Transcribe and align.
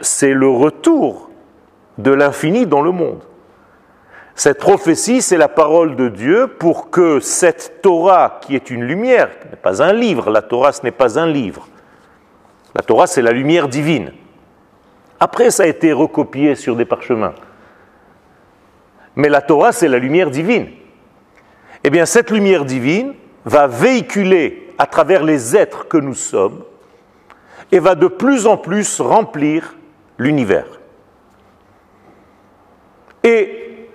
c'est 0.00 0.34
le 0.34 0.48
retour 0.48 1.30
de 1.98 2.10
l'infini 2.10 2.66
dans 2.66 2.82
le 2.82 2.90
monde. 2.90 3.22
Cette 4.34 4.58
prophétie, 4.58 5.22
c'est 5.22 5.36
la 5.36 5.48
parole 5.48 5.94
de 5.94 6.08
Dieu 6.08 6.48
pour 6.48 6.90
que 6.90 7.20
cette 7.20 7.80
Torah, 7.80 8.40
qui 8.42 8.56
est 8.56 8.70
une 8.70 8.82
lumière, 8.82 9.38
qui 9.38 9.48
n'est 9.48 9.56
pas 9.56 9.80
un 9.82 9.92
livre, 9.92 10.30
la 10.30 10.42
Torah, 10.42 10.72
ce 10.72 10.82
n'est 10.82 10.90
pas 10.90 11.20
un 11.20 11.26
livre. 11.26 11.68
La 12.74 12.82
Torah, 12.82 13.06
c'est 13.06 13.22
la 13.22 13.30
lumière 13.30 13.68
divine. 13.68 14.10
Après, 15.20 15.52
ça 15.52 15.62
a 15.62 15.66
été 15.66 15.92
recopié 15.92 16.56
sur 16.56 16.74
des 16.74 16.84
parchemins. 16.84 17.34
Mais 19.14 19.28
la 19.28 19.40
Torah, 19.40 19.70
c'est 19.70 19.86
la 19.86 19.98
lumière 19.98 20.30
divine. 20.30 20.66
Eh 21.84 21.90
bien, 21.90 22.04
cette 22.04 22.32
lumière 22.32 22.64
divine 22.64 23.14
va 23.44 23.68
véhiculer 23.68 24.74
à 24.76 24.86
travers 24.86 25.22
les 25.22 25.56
êtres 25.56 25.86
que 25.86 25.98
nous 25.98 26.14
sommes 26.14 26.64
et 27.70 27.78
va 27.78 27.94
de 27.94 28.08
plus 28.08 28.48
en 28.48 28.56
plus 28.56 29.00
remplir 29.00 29.76
l'univers. 30.18 30.66
Et 33.22 33.88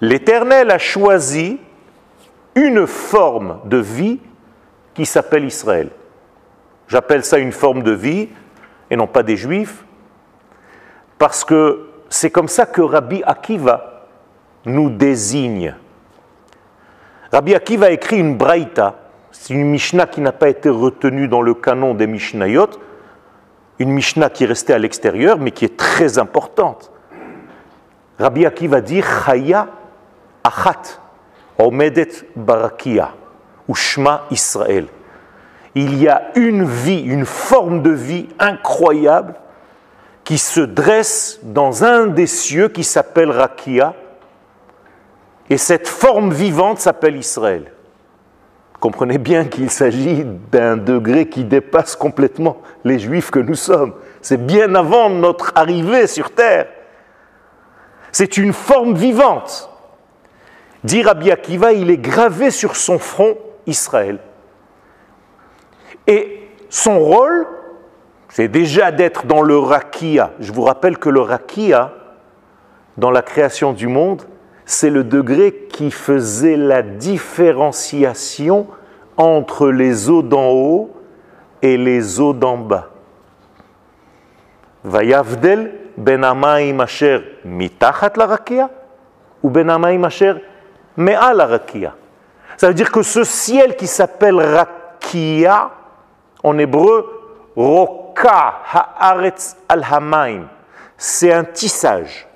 l'Éternel 0.00 0.70
a 0.70 0.78
choisi 0.78 1.58
une 2.54 2.86
forme 2.86 3.60
de 3.64 3.78
vie 3.78 4.20
qui 4.94 5.06
s'appelle 5.06 5.44
Israël. 5.44 5.90
J'appelle 6.88 7.24
ça 7.24 7.38
une 7.38 7.52
forme 7.52 7.82
de 7.82 7.92
vie 7.92 8.28
et 8.90 8.96
non 8.96 9.06
pas 9.06 9.22
des 9.22 9.36
juifs, 9.36 9.84
parce 11.18 11.44
que 11.44 11.88
c'est 12.08 12.30
comme 12.30 12.48
ça 12.48 12.66
que 12.66 12.80
Rabbi 12.80 13.22
Akiva 13.24 14.06
nous 14.64 14.90
désigne. 14.90 15.74
Rabbi 17.30 17.54
Akiva 17.54 17.86
a 17.86 17.90
écrit 17.90 18.18
une 18.18 18.36
braïta, 18.36 18.98
c'est 19.30 19.52
une 19.52 19.66
Mishnah 19.66 20.06
qui 20.06 20.20
n'a 20.20 20.32
pas 20.32 20.48
été 20.48 20.70
retenue 20.70 21.28
dans 21.28 21.42
le 21.42 21.54
canon 21.54 21.94
des 21.94 22.06
Mishnayot, 22.06 22.70
une 23.78 23.90
Mishnah 23.90 24.30
qui 24.30 24.44
est 24.44 24.48
restée 24.48 24.72
à 24.72 24.78
l'extérieur, 24.78 25.38
mais 25.38 25.50
qui 25.50 25.64
est 25.64 25.76
très 25.76 26.18
importante. 26.18 26.90
Rabbi 28.18 28.44
Akiva 28.46 28.80
dit 28.80 29.02
Chaya 29.02 29.68
Achat 30.42 31.00
Omedet 31.58 32.08
Barakia 32.36 33.14
ou 33.66 33.74
Shma 33.74 34.26
Israël. 34.30 34.86
Il 35.74 35.96
y 36.00 36.08
a 36.08 36.30
une 36.34 36.64
vie, 36.64 37.02
une 37.02 37.26
forme 37.26 37.82
de 37.82 37.90
vie 37.90 38.28
incroyable 38.38 39.34
qui 40.24 40.38
se 40.38 40.60
dresse 40.60 41.40
dans 41.42 41.84
un 41.84 42.06
des 42.06 42.26
cieux 42.26 42.68
qui 42.68 42.84
s'appelle 42.84 43.30
Rakia. 43.30 43.94
Et 45.50 45.56
cette 45.56 45.88
forme 45.88 46.32
vivante 46.32 46.78
s'appelle 46.78 47.16
Israël. 47.16 47.72
Comprenez 48.80 49.18
bien 49.18 49.44
qu'il 49.44 49.70
s'agit 49.70 50.24
d'un 50.52 50.76
degré 50.76 51.28
qui 51.28 51.44
dépasse 51.44 51.96
complètement 51.96 52.58
les 52.84 52.98
juifs 52.98 53.30
que 53.30 53.40
nous 53.40 53.56
sommes. 53.56 53.94
C'est 54.22 54.46
bien 54.46 54.74
avant 54.74 55.10
notre 55.10 55.52
arrivée 55.56 56.06
sur 56.06 56.30
terre. 56.30 56.68
C'est 58.12 58.36
une 58.36 58.52
forme 58.52 58.94
vivante. 58.94 59.70
Dit 60.84 61.02
Rabbi 61.02 61.30
Akiva, 61.32 61.72
il 61.72 61.90
est 61.90 61.98
gravé 61.98 62.52
sur 62.52 62.76
son 62.76 63.00
front 63.00 63.36
Israël. 63.66 64.20
Et 66.06 66.48
son 66.70 67.00
rôle, 67.00 67.46
c'est 68.28 68.48
déjà 68.48 68.92
d'être 68.92 69.26
dans 69.26 69.42
le 69.42 69.58
rakia. 69.58 70.30
Je 70.38 70.52
vous 70.52 70.62
rappelle 70.62 70.98
que 70.98 71.08
le 71.08 71.20
rakia, 71.20 71.92
dans 72.96 73.10
la 73.10 73.22
création 73.22 73.72
du 73.72 73.88
monde, 73.88 74.22
c'est 74.68 74.90
le 74.90 75.02
degré 75.02 75.66
qui 75.70 75.90
faisait 75.90 76.58
la 76.58 76.82
différenciation 76.82 78.66
entre 79.16 79.70
les 79.70 80.10
eaux 80.10 80.20
d'en 80.20 80.50
haut 80.50 80.94
et 81.62 81.78
les 81.78 82.20
eaux 82.20 82.34
d'en 82.34 82.58
bas. 82.58 82.90
Vayavdel 84.84 85.72
ben 85.96 86.22
amaim 86.22 86.80
asher 86.80 87.38
mitachat 87.46 88.12
la 88.16 88.26
rakia 88.26 88.68
ou 89.42 89.48
ben 89.48 89.70
amaim 89.70 90.04
asher 90.04 90.34
la 90.98 91.46
rakia. 91.46 91.94
Ça 92.58 92.68
veut 92.68 92.74
dire 92.74 92.92
que 92.92 93.00
ce 93.00 93.24
ciel 93.24 93.74
qui 93.74 93.86
s'appelle 93.86 94.38
rakia, 94.38 95.70
en 96.42 96.58
hébreu, 96.58 97.06
roka 97.56 98.60
haaretz 98.70 99.56
al 99.66 99.82
hamaim, 99.90 100.46
c'est 100.98 101.32
un 101.32 101.44
tissage. 101.44 102.27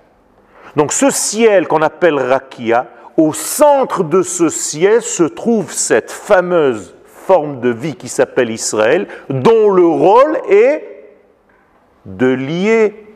Donc 0.76 0.92
ce 0.92 1.10
ciel 1.10 1.68
qu'on 1.68 1.82
appelle 1.82 2.18
rakia, 2.18 2.86
au 3.16 3.32
centre 3.32 4.04
de 4.04 4.22
ce 4.22 4.48
ciel 4.48 5.02
se 5.02 5.22
trouve 5.22 5.72
cette 5.72 6.10
fameuse 6.10 6.94
forme 7.04 7.60
de 7.60 7.68
vie 7.68 7.94
qui 7.94 8.08
s'appelle 8.08 8.50
Israël, 8.50 9.06
dont 9.28 9.70
le 9.70 9.86
rôle 9.86 10.38
est 10.48 10.88
de 12.06 12.26
lier, 12.26 13.06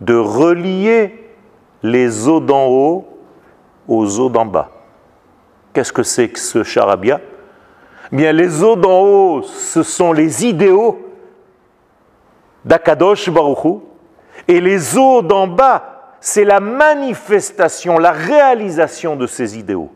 de 0.00 0.16
relier 0.16 1.14
les 1.82 2.26
eaux 2.26 2.40
d'en 2.40 2.66
haut 2.66 3.06
aux 3.86 4.18
eaux 4.18 4.28
d'en 4.28 4.46
bas. 4.46 4.70
Qu'est-ce 5.72 5.92
que 5.92 6.02
c'est 6.02 6.28
que 6.28 6.38
ce 6.38 6.62
charabia? 6.62 7.20
Bien, 8.10 8.32
les 8.32 8.64
eaux 8.64 8.76
d'en 8.76 9.02
haut, 9.02 9.42
ce 9.42 9.82
sont 9.82 10.12
les 10.12 10.46
idéaux 10.46 10.98
d'Akadosh 12.64 13.30
Baruchou, 13.30 13.82
et 14.46 14.60
les 14.60 14.96
eaux 14.96 15.22
d'en 15.22 15.46
bas, 15.46 15.87
c'est 16.20 16.44
la 16.44 16.60
manifestation, 16.60 17.98
la 17.98 18.12
réalisation 18.12 19.16
de 19.16 19.26
ces 19.26 19.58
idéaux. 19.58 19.92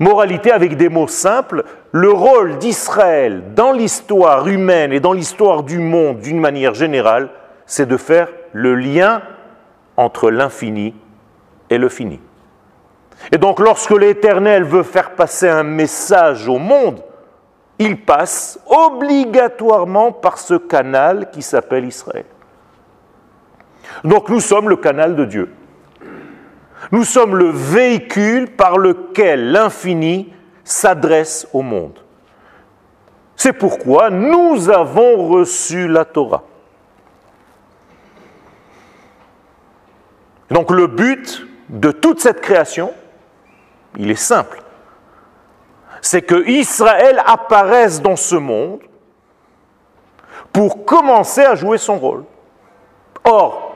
Moralité 0.00 0.52
avec 0.52 0.76
des 0.76 0.88
mots 0.88 1.08
simples, 1.08 1.64
le 1.92 2.10
rôle 2.10 2.58
d'Israël 2.58 3.54
dans 3.54 3.72
l'histoire 3.72 4.48
humaine 4.48 4.92
et 4.92 5.00
dans 5.00 5.12
l'histoire 5.12 5.62
du 5.62 5.78
monde 5.78 6.18
d'une 6.18 6.40
manière 6.40 6.74
générale, 6.74 7.30
c'est 7.66 7.86
de 7.86 7.96
faire 7.96 8.28
le 8.52 8.74
lien 8.74 9.22
entre 9.96 10.30
l'infini 10.30 10.94
et 11.70 11.78
le 11.78 11.88
fini. 11.88 12.20
Et 13.32 13.38
donc 13.38 13.60
lorsque 13.60 13.92
l'Éternel 13.92 14.64
veut 14.64 14.82
faire 14.82 15.14
passer 15.14 15.48
un 15.48 15.62
message 15.62 16.48
au 16.48 16.58
monde, 16.58 17.00
il 17.78 18.02
passe 18.04 18.58
obligatoirement 18.66 20.12
par 20.12 20.38
ce 20.38 20.54
canal 20.54 21.30
qui 21.30 21.42
s'appelle 21.42 21.84
Israël. 21.84 22.24
Donc 24.04 24.28
nous 24.28 24.40
sommes 24.40 24.68
le 24.68 24.76
canal 24.76 25.16
de 25.16 25.24
Dieu. 25.24 25.52
Nous 26.92 27.04
sommes 27.04 27.36
le 27.36 27.50
véhicule 27.50 28.48
par 28.48 28.78
lequel 28.78 29.50
l'infini 29.50 30.32
s'adresse 30.64 31.48
au 31.52 31.62
monde. 31.62 31.98
C'est 33.36 33.52
pourquoi 33.52 34.10
nous 34.10 34.70
avons 34.70 35.28
reçu 35.28 35.88
la 35.88 36.04
Torah. 36.04 36.44
Donc 40.50 40.70
le 40.70 40.86
but 40.86 41.46
de 41.68 41.90
toute 41.90 42.20
cette 42.20 42.40
création, 42.40 42.92
il 43.96 44.10
est 44.10 44.14
simple. 44.14 44.62
C'est 46.00 46.22
que 46.22 46.48
Israël 46.48 47.22
apparaisse 47.26 48.00
dans 48.00 48.16
ce 48.16 48.36
monde 48.36 48.80
pour 50.52 50.84
commencer 50.84 51.42
à 51.42 51.54
jouer 51.54 51.78
son 51.78 51.98
rôle. 51.98 52.24
Or, 53.24 53.75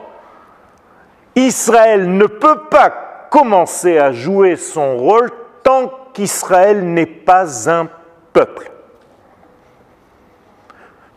Israël 1.35 2.09
ne 2.17 2.25
peut 2.25 2.63
pas 2.69 3.27
commencer 3.29 3.97
à 3.97 4.11
jouer 4.11 4.55
son 4.55 4.97
rôle 4.97 5.31
tant 5.63 5.91
qu'Israël 6.13 6.83
n'est 6.83 7.05
pas 7.05 7.69
un 7.69 7.87
peuple. 8.33 8.71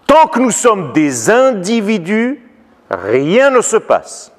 Tant 0.06 0.28
que 0.28 0.38
nous 0.38 0.52
sommes 0.52 0.92
des 0.92 1.30
individus, 1.30 2.40
rien 2.90 3.50
ne 3.50 3.60
se 3.60 3.76
passe. 3.76 4.32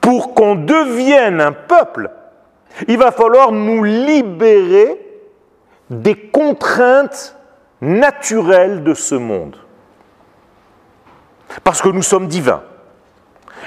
Pour 0.00 0.34
qu'on 0.34 0.54
devienne 0.54 1.40
un 1.40 1.52
peuple, 1.52 2.10
il 2.86 2.98
va 2.98 3.10
falloir 3.10 3.50
nous 3.50 3.82
libérer 3.82 5.00
des 5.88 6.14
contraintes 6.14 7.36
naturelles 7.80 8.84
de 8.84 8.94
ce 8.94 9.14
monde. 9.14 9.56
Parce 11.64 11.82
que 11.82 11.88
nous 11.88 12.02
sommes 12.02 12.28
divins. 12.28 12.62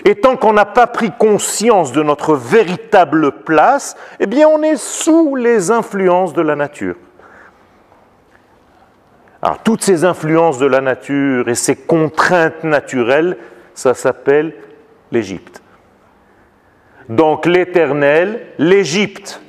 Et 0.05 0.15
tant 0.15 0.35
qu'on 0.35 0.53
n'a 0.53 0.65
pas 0.65 0.87
pris 0.87 1.11
conscience 1.11 1.91
de 1.91 2.01
notre 2.03 2.35
véritable 2.35 3.31
place, 3.31 3.95
eh 4.19 4.27
bien 4.27 4.47
on 4.47 4.61
est 4.63 4.77
sous 4.77 5.35
les 5.35 5.71
influences 5.71 6.33
de 6.33 6.41
la 6.41 6.55
nature. 6.55 6.95
Alors 9.41 9.59
toutes 9.59 9.83
ces 9.83 10.05
influences 10.05 10.57
de 10.57 10.65
la 10.65 10.81
nature 10.81 11.49
et 11.49 11.55
ces 11.55 11.75
contraintes 11.75 12.63
naturelles, 12.63 13.37
ça 13.73 13.93
s'appelle 13.93 14.55
l'Égypte. 15.11 15.61
Donc 17.09 17.45
l'Éternel, 17.45 18.47
l'Égypte. 18.57 19.41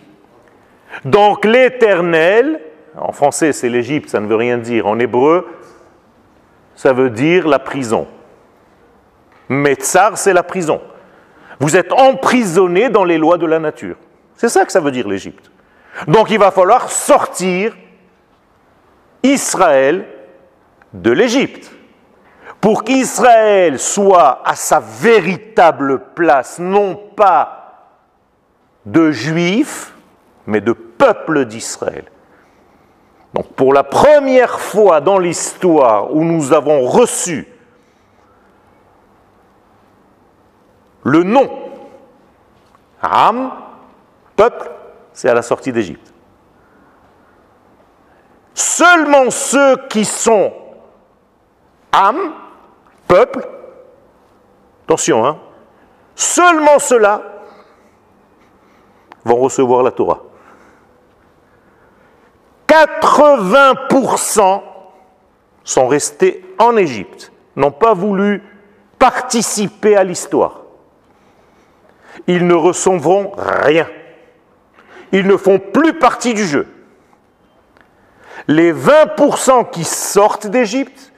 Donc 1.04 1.44
l'Éternel, 1.44 2.60
en 2.96 3.12
français 3.12 3.52
c'est 3.52 3.68
l'Égypte, 3.68 4.10
ça 4.10 4.20
ne 4.20 4.26
veut 4.26 4.36
rien 4.36 4.58
dire. 4.58 4.86
En 4.86 4.98
hébreu, 4.98 5.48
ça 6.74 6.92
veut 6.92 7.10
dire 7.10 7.46
la 7.46 7.58
prison. 7.58 8.06
Metzar, 9.48 10.16
c'est 10.16 10.32
la 10.32 10.42
prison. 10.42 10.80
Vous 11.60 11.76
êtes 11.76 11.92
emprisonné 11.92 12.88
dans 12.88 13.04
les 13.04 13.18
lois 13.18 13.38
de 13.38 13.46
la 13.46 13.58
nature. 13.58 13.96
C'est 14.36 14.48
ça 14.48 14.64
que 14.64 14.72
ça 14.72 14.80
veut 14.80 14.90
dire 14.90 15.08
l'Égypte. 15.08 15.50
Donc 16.08 16.30
il 16.30 16.38
va 16.38 16.50
falloir 16.50 16.90
sortir 16.90 17.76
Israël 19.22 20.06
de 20.92 21.10
l'Égypte 21.10 21.70
pour 22.60 22.82
qu'Israël 22.84 23.78
soit 23.78 24.42
à 24.44 24.54
sa 24.54 24.80
véritable 24.80 26.00
place, 26.14 26.58
non 26.58 26.96
pas 27.14 27.90
de 28.86 29.10
juifs, 29.10 29.94
mais 30.46 30.60
de 30.60 30.72
peuple 30.72 31.44
d'Israël. 31.44 32.04
Donc 33.34 33.52
pour 33.54 33.72
la 33.72 33.82
première 33.82 34.60
fois 34.60 35.00
dans 35.00 35.18
l'histoire 35.18 36.14
où 36.14 36.24
nous 36.24 36.52
avons 36.52 36.82
reçu 36.82 37.48
le 41.04 41.22
nom 41.22 41.48
Am, 43.00 43.52
peuple, 44.34 44.70
c'est 45.12 45.28
à 45.28 45.34
la 45.34 45.42
sortie 45.42 45.70
d'Égypte. 45.72 46.12
Seulement 48.54 49.30
ceux 49.30 49.76
qui 49.88 50.06
sont 50.06 50.52
Am, 51.92 52.32
peuple, 53.06 53.46
attention, 54.84 55.24
hein, 55.26 55.38
seulement 56.16 56.78
ceux-là 56.78 57.22
vont 59.24 59.36
recevoir 59.36 59.82
la 59.82 59.90
Torah. 59.92 60.22
80% 62.66 64.62
sont 65.62 65.86
restés 65.86 66.44
en 66.58 66.76
Égypte, 66.76 67.30
n'ont 67.54 67.70
pas 67.70 67.94
voulu 67.94 68.42
participer 68.98 69.96
à 69.96 70.04
l'histoire. 70.04 70.63
Ils 72.26 72.46
ne 72.46 72.54
recevront 72.54 73.32
rien. 73.36 73.88
Ils 75.12 75.26
ne 75.26 75.36
font 75.36 75.58
plus 75.58 75.98
partie 75.98 76.34
du 76.34 76.44
jeu. 76.44 76.66
Les 78.48 78.72
20% 78.72 79.70
qui 79.70 79.84
sortent 79.84 80.46
d'Égypte 80.46 81.12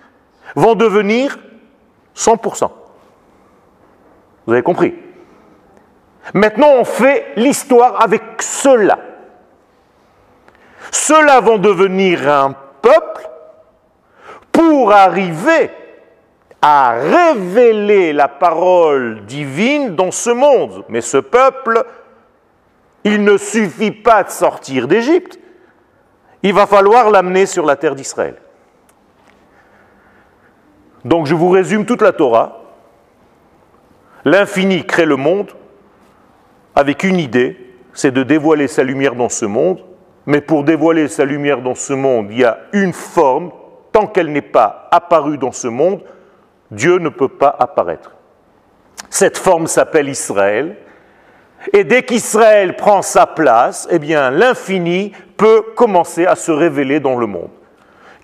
vont 0.55 0.75
devenir 0.75 1.39
100%. 2.15 2.71
Vous 4.47 4.53
avez 4.53 4.63
compris 4.63 4.95
Maintenant, 6.35 6.71
on 6.79 6.85
fait 6.85 7.33
l'histoire 7.37 8.03
avec 8.03 8.23
ceux-là. 8.41 8.99
Ceux-là 10.91 11.41
vont 11.41 11.59
devenir 11.59 12.29
un 12.29 12.55
peuple 12.83 13.29
pour 14.53 14.93
arriver 14.93 15.71
à 16.63 16.93
révéler 16.93 18.13
la 18.13 18.29
parole 18.29 19.25
divine 19.27 19.95
dans 19.95 20.11
ce 20.11 20.31
monde. 20.31 20.85
Mais 20.89 21.01
ce 21.01 21.19
peuple, 21.19 21.85
il 23.05 23.23
ne 23.25 23.37
suffit 23.37 23.93
pas 23.93 24.25
de 24.25 24.31
sortir 24.31 24.89
d'Égypte. 24.89 25.39
Il 26.43 26.55
va 26.55 26.67
falloir 26.67 27.11
l'amener 27.11 27.47
sur 27.47 27.65
la 27.67 27.77
terre 27.77 27.95
d'Israël. 27.95 28.37
Donc 31.05 31.27
je 31.27 31.35
vous 31.35 31.51
résume 31.51 31.87
toute 31.87 32.03
la 32.03 32.13
Torah. 32.13 32.63
L'infini 34.25 34.85
crée 34.85 35.07
le 35.07 35.17
monde 35.17 35.53
avec 36.75 37.05
une 37.05 37.19
idée, 37.19 37.75
c'est 37.93 38.11
de 38.11 38.23
dévoiler 38.23 38.67
sa 38.67 38.83
lumière 38.83 39.15
dans 39.15 39.29
ce 39.29 39.47
monde 39.47 39.83
mais 40.27 40.41
pour 40.41 40.65
dévoiler 40.65 41.07
sa 41.07 41.25
lumière 41.25 41.63
dans 41.63 41.77
ce 41.77 41.93
monde, 41.93 42.29
il 42.31 42.41
y 42.41 42.45
a 42.45 42.59
une 42.73 42.93
forme. 42.93 43.53
Tant 43.93 44.09
qu'elle 44.09 44.31
n'est 44.31 44.43
pas 44.43 44.89
apparue 44.91 45.39
dans 45.39 45.53
ce 45.53 45.69
monde, 45.69 46.03
Dieu 46.71 46.99
ne 46.99 47.09
peut 47.09 47.29
pas 47.29 47.55
apparaître. 47.59 48.13
Cette 49.11 49.39
forme 49.39 49.67
s'appelle 49.67 50.09
Israël. 50.09 50.77
Et 51.73 51.85
dès 51.85 52.03
qu'Israël 52.03 52.77
prend 52.77 53.03
sa 53.03 53.27
place, 53.27 53.89
eh 53.91 53.99
l'infini 53.99 55.13
peut 55.37 55.63
commencer 55.75 56.27
à 56.27 56.37
se 56.37 56.53
révéler 56.53 57.01
dans 57.01 57.17
le 57.17 57.27
monde. 57.27 57.51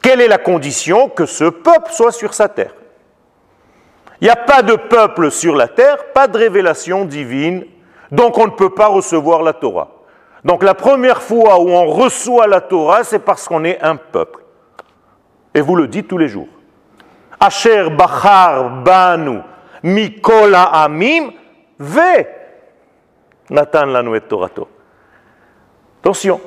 Quelle 0.03 0.21
est 0.21 0.29
la 0.29 0.39
condition 0.39 1.09
Que 1.09 1.27
ce 1.27 1.44
peuple 1.44 1.93
soit 1.93 2.12
sur 2.12 2.35
sa 2.35 2.49
terre? 2.49 2.75
Il 4.21 4.25
n'y 4.25 4.31
a 4.31 4.37
pas 4.37 4.62
de 4.62 4.75
peuple 4.75 5.31
sur 5.31 5.56
la 5.56 5.69
terre, 5.69 6.12
pas 6.12 6.29
de 6.29 6.38
révélation 6.38 7.05
divine, 7.05 7.65
donc 8.11 8.38
on 8.38 8.47
ne 8.47 8.53
peut 8.53 8.71
pas 8.71 8.87
recevoir 8.87 9.43
la 9.43 9.53
Torah. 9.53 9.91
Donc 10.45 10.62
la 10.62 10.75
première 10.75 11.23
fois 11.23 11.61
où 11.61 11.71
on 11.71 11.87
reçoit 11.87 12.47
la 12.47 12.61
Torah, 12.61 13.05
c'est 13.05 13.21
parce 13.21 13.49
qu'on 13.49 13.65
est 13.65 13.81
un 13.81 13.97
peuple. 13.97 14.41
Et 15.55 15.61
vous 15.61 15.77
le 15.77 15.88
dites 15.88 16.09
tous 16.09 16.19
les 16.19 16.29
jours. 16.29 16.49
Asher 17.43 17.91
Bachar 17.91 18.85
Banu 18.85 19.43
Mikola 19.83 20.71
Amim 20.85 21.33
Ve 21.79 22.27
Nathan 23.50 23.87
Lanu 23.87 24.17
et 24.17 24.21
Torato. 24.21 24.69
Attention, 26.00 26.41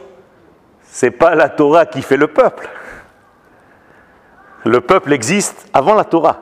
c'est 0.81 1.11
pas 1.11 1.35
la 1.35 1.49
Torah 1.49 1.85
qui 1.85 2.01
fait 2.01 2.17
le 2.17 2.27
peuple. 2.27 2.67
Le 4.63 4.81
peuple 4.81 5.13
existe 5.13 5.69
avant 5.73 5.93
la 5.93 6.05
Torah. 6.05 6.37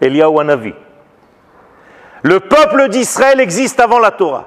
Eliyahu 0.00 0.40
Anavi. 0.40 0.72
Le 2.22 2.40
peuple 2.40 2.88
d'Israël 2.88 3.40
existe 3.40 3.80
avant 3.80 3.98
la 3.98 4.12
Torah. 4.12 4.46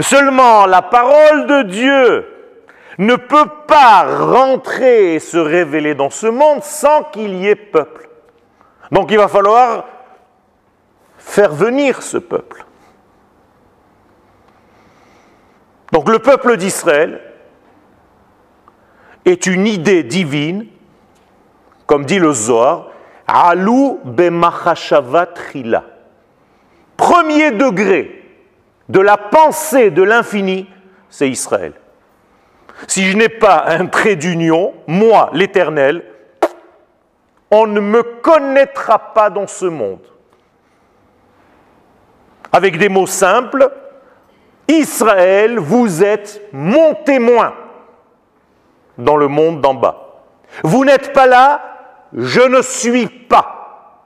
Seulement, 0.00 0.66
la 0.66 0.82
parole 0.82 1.46
de 1.46 1.62
Dieu 1.62 2.33
ne 2.98 3.16
peut 3.16 3.48
pas 3.66 4.04
rentrer 4.26 5.14
et 5.14 5.20
se 5.20 5.36
révéler 5.36 5.94
dans 5.94 6.10
ce 6.10 6.26
monde 6.26 6.62
sans 6.62 7.04
qu'il 7.04 7.34
y 7.34 7.48
ait 7.48 7.56
peuple. 7.56 8.08
Donc 8.92 9.10
il 9.10 9.18
va 9.18 9.28
falloir 9.28 9.86
faire 11.18 11.52
venir 11.52 12.02
ce 12.02 12.18
peuple. 12.18 12.64
Donc 15.92 16.08
le 16.08 16.18
peuple 16.18 16.56
d'Israël 16.56 17.20
est 19.24 19.46
une 19.46 19.66
idée 19.66 20.02
divine, 20.02 20.66
comme 21.86 22.04
dit 22.04 22.18
le 22.18 22.32
Zohar, 22.32 22.88
Alou 23.26 24.00
bemachashavat 24.04 25.34
Premier 26.96 27.52
degré 27.52 28.22
de 28.88 29.00
la 29.00 29.16
pensée 29.16 29.90
de 29.90 30.02
l'infini, 30.02 30.68
c'est 31.08 31.30
Israël. 31.30 31.72
Si 32.88 33.04
je 33.10 33.16
n'ai 33.16 33.28
pas 33.28 33.64
un 33.68 33.86
trait 33.86 34.16
d'union, 34.16 34.74
moi, 34.86 35.30
l'Éternel, 35.32 36.04
on 37.50 37.66
ne 37.66 37.80
me 37.80 38.02
connaîtra 38.02 38.98
pas 39.14 39.30
dans 39.30 39.46
ce 39.46 39.66
monde. 39.66 40.04
Avec 42.52 42.78
des 42.78 42.88
mots 42.88 43.06
simples, 43.06 43.70
Israël, 44.68 45.58
vous 45.58 46.02
êtes 46.02 46.42
mon 46.52 46.94
témoin 46.94 47.54
dans 48.98 49.16
le 49.16 49.28
monde 49.28 49.60
d'en 49.60 49.74
bas. 49.74 50.22
Vous 50.62 50.84
n'êtes 50.84 51.12
pas 51.12 51.26
là, 51.26 51.62
je 52.12 52.40
ne 52.40 52.62
suis 52.62 53.06
pas. 53.06 54.00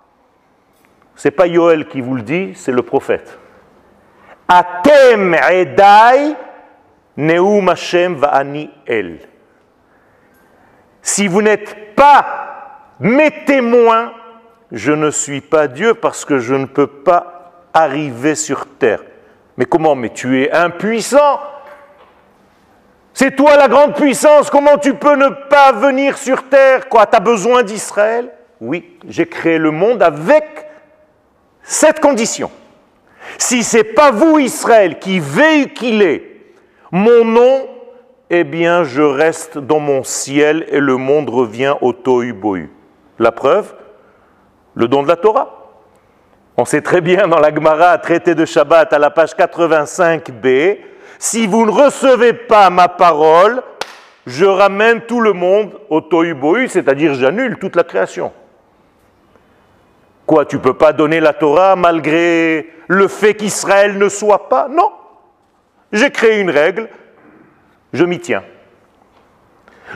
Ce 1.15 1.29
n'est 1.29 1.33
pas 1.33 1.47
Yoël 1.47 1.89
qui 1.89 2.01
vous 2.01 2.15
le 2.15 2.23
dit, 2.23 2.53
c'est 2.55 2.73
le 2.73 2.83
prophète. 2.83 3.39
Atem 4.49 5.35
edai 5.35 6.35
neum 7.19 7.69
Hashem 7.69 8.15
va'ani 8.15 8.71
el. 8.87 9.19
Si 11.03 11.27
vous 11.27 11.43
n'êtes 11.43 11.95
pas 11.95 12.95
mes 13.01 13.45
témoins, 13.45 14.13
je 14.71 14.93
ne 14.93 15.11
suis 15.11 15.41
pas 15.41 15.67
Dieu 15.67 15.95
parce 15.95 16.25
que 16.25 16.39
je 16.39 16.55
ne 16.55 16.67
peux 16.67 16.87
pas 16.87 17.65
arriver 17.75 18.35
sur 18.35 18.67
terre. 18.79 19.03
Mais 19.57 19.65
comment 19.65 19.97
Mais 19.97 20.11
tu 20.11 20.43
es 20.43 20.53
impuissant. 20.53 21.41
C'est 23.13 23.35
toi 23.35 23.57
la 23.57 23.67
grande 23.67 23.97
puissance. 23.97 24.49
Comment 24.49 24.79
tu 24.79 24.95
peux 24.95 25.17
ne 25.17 25.29
pas 25.29 25.73
venir 25.73 26.17
sur 26.17 26.49
terre 26.49 26.89
Quoi 26.89 27.07
Tu 27.07 27.17
as 27.17 27.21
besoin 27.21 27.65
d'Israël? 27.65 28.31
Oui, 28.61 28.99
j'ai 29.09 29.27
créé 29.27 29.59
le 29.59 29.73
monde 29.73 30.03
avec 30.03 30.45
cette 31.63 31.99
condition. 31.99 32.51
Si 33.37 33.65
ce 33.65 33.79
n'est 33.79 33.85
pas 33.85 34.13
vous, 34.13 34.39
Israël, 34.39 34.99
qui 35.01 35.19
véhiculez 35.19 36.38
mon 36.91 37.25
nom, 37.25 37.69
eh 38.31 38.45
bien, 38.45 38.85
je 38.85 39.03
reste 39.03 39.59
dans 39.59 39.81
mon 39.81 40.03
ciel 40.05 40.67
et 40.69 40.81
le 40.81 40.97
monde 40.97 41.31
revient 41.31 41.75
au 41.81 41.93
tohu 41.93 42.33
bohu. 42.33 42.71
La 43.19 43.33
preuve 43.33 43.75
Le 44.75 44.87
don 44.87 45.03
de 45.03 45.09
la 45.09 45.17
Torah. 45.17 45.55
On 46.57 46.65
sait 46.65 46.83
très 46.83 47.01
bien 47.01 47.29
dans 47.29 47.39
la 47.39 47.55
Gemara, 47.55 47.99
traité 47.99 48.35
de 48.35 48.45
Shabbat, 48.45 48.93
à 48.93 48.99
la 48.99 49.11
page 49.11 49.35
85b, 49.35 50.79
si 51.19 51.47
vous 51.47 51.67
ne 51.67 51.71
recevez 51.71 52.33
pas 52.33 52.71
ma 52.71 52.89
parole, 52.89 53.63
je 54.27 54.45
ramène 54.45 55.01
tout 55.03 55.21
le 55.21 55.33
monde 55.33 55.73
au 55.89 56.01
tohu 56.01 56.35
bohu, 56.35 56.69
c'est-à-dire 56.69 57.15
j'annule 57.15 57.59
toute 57.59 57.77
la 57.77 57.85
création. 57.85 58.33
Quoi, 60.27 60.45
tu 60.45 60.57
ne 60.57 60.61
peux 60.61 60.75
pas 60.75 60.93
donner 60.93 61.21
la 61.21 61.33
Torah 61.33 61.75
malgré 61.75 62.69
le 62.87 63.09
fait 63.09 63.35
qu'Israël 63.35 63.97
ne 63.97 64.09
soit 64.09 64.49
pas? 64.49 64.69
Non. 64.69 64.91
J'ai 65.93 66.11
créé 66.11 66.41
une 66.41 66.51
règle, 66.51 66.89
je 67.93 68.05
m'y 68.05 68.19
tiens. 68.19 68.45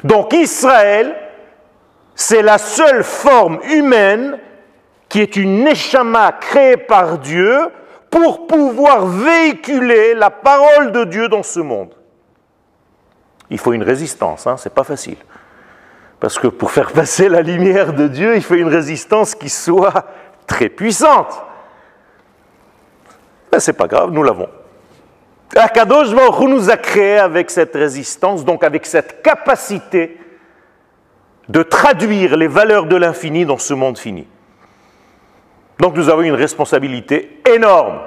Donc 0.04 0.32
Israël, 0.32 1.14
c'est 2.14 2.42
la 2.42 2.58
seule 2.58 3.04
forme 3.04 3.58
humaine 3.70 4.38
qui 5.08 5.20
est 5.20 5.36
une 5.36 5.64
neshama 5.64 6.32
créée 6.32 6.78
par 6.78 7.18
Dieu 7.18 7.68
pour 8.10 8.46
pouvoir 8.46 9.06
véhiculer 9.06 10.14
la 10.14 10.30
parole 10.30 10.92
de 10.92 11.04
Dieu 11.04 11.28
dans 11.28 11.42
ce 11.42 11.60
monde. 11.60 11.94
Il 13.50 13.58
faut 13.58 13.74
une 13.74 13.82
résistance, 13.82 14.46
hein, 14.46 14.56
c'est 14.56 14.72
pas 14.72 14.84
facile. 14.84 15.18
Parce 16.18 16.38
que 16.38 16.46
pour 16.46 16.70
faire 16.70 16.92
passer 16.92 17.28
la 17.28 17.42
lumière 17.42 17.92
de 17.92 18.08
Dieu, 18.08 18.36
il 18.36 18.42
faut 18.42 18.54
une 18.54 18.68
résistance 18.68 19.34
qui 19.34 19.50
soit 19.50 20.06
très 20.46 20.68
puissante. 20.68 21.42
Mais 23.52 23.60
c'est 23.60 23.72
pas 23.72 23.88
grave, 23.88 24.10
nous 24.10 24.22
l'avons. 24.22 24.48
Akadosh 25.54 26.14
Baruch 26.14 26.48
nous 26.48 26.70
a 26.70 26.76
créé 26.76 27.18
avec 27.18 27.50
cette 27.50 27.74
résistance, 27.74 28.44
donc 28.44 28.64
avec 28.64 28.86
cette 28.86 29.22
capacité 29.22 30.18
de 31.48 31.62
traduire 31.62 32.36
les 32.36 32.48
valeurs 32.48 32.86
de 32.86 32.96
l'infini 32.96 33.44
dans 33.44 33.58
ce 33.58 33.74
monde 33.74 33.98
fini. 33.98 34.26
Donc 35.78 35.96
nous 35.96 36.08
avons 36.08 36.22
une 36.22 36.34
responsabilité 36.34 37.42
énorme. 37.52 37.98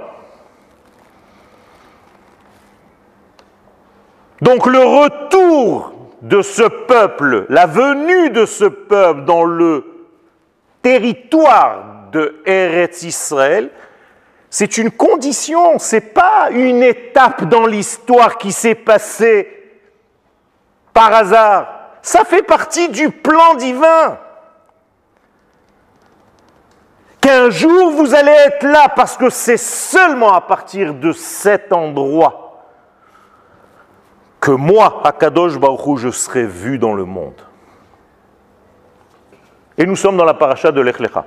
Donc 4.41 4.65
le 4.65 4.79
retour 4.79 5.93
de 6.21 6.41
ce 6.41 6.63
peuple, 6.63 7.45
la 7.49 7.67
venue 7.67 8.31
de 8.31 8.45
ce 8.45 8.65
peuple 8.65 9.25
dans 9.25 9.43
le 9.43 9.85
territoire 10.81 12.09
de 12.11 12.41
Eretz 12.45 13.03
Israël, 13.03 13.69
c'est 14.57 14.77
une 14.77 14.89
condition, 14.89 15.79
ce 15.79 15.97
n'est 15.97 16.01
pas 16.01 16.47
une 16.49 16.81
étape 16.81 17.43
dans 17.43 17.65
l'histoire 17.65 18.37
qui 18.37 18.53
s'est 18.53 18.73
passée 18.73 19.49
par 20.93 21.13
hasard. 21.13 21.67
Ça 22.01 22.23
fait 22.23 22.41
partie 22.41 22.87
du 22.87 23.09
plan 23.09 23.55
divin. 23.55 24.17
Qu'un 27.19 27.49
jour 27.49 27.91
vous 27.91 28.15
allez 28.15 28.31
être 28.31 28.63
là 28.63 28.87
parce 28.95 29.17
que 29.17 29.29
c'est 29.29 29.57
seulement 29.57 30.33
à 30.33 30.39
partir 30.39 30.93
de 30.93 31.11
cet 31.11 31.73
endroit 31.73 32.63
que 34.39 34.51
moi, 34.51 35.01
Akadosh 35.03 35.57
Baruch 35.57 35.97
je 35.97 36.11
serai 36.11 36.45
vu 36.45 36.79
dans 36.79 36.93
le 36.93 37.03
monde. 37.03 37.41
Et 39.77 39.85
nous 39.85 39.97
sommes 39.97 40.15
dans 40.15 40.23
la 40.23 40.33
paracha 40.33 40.71
de 40.71 40.79
l'Echlecha. 40.79 41.25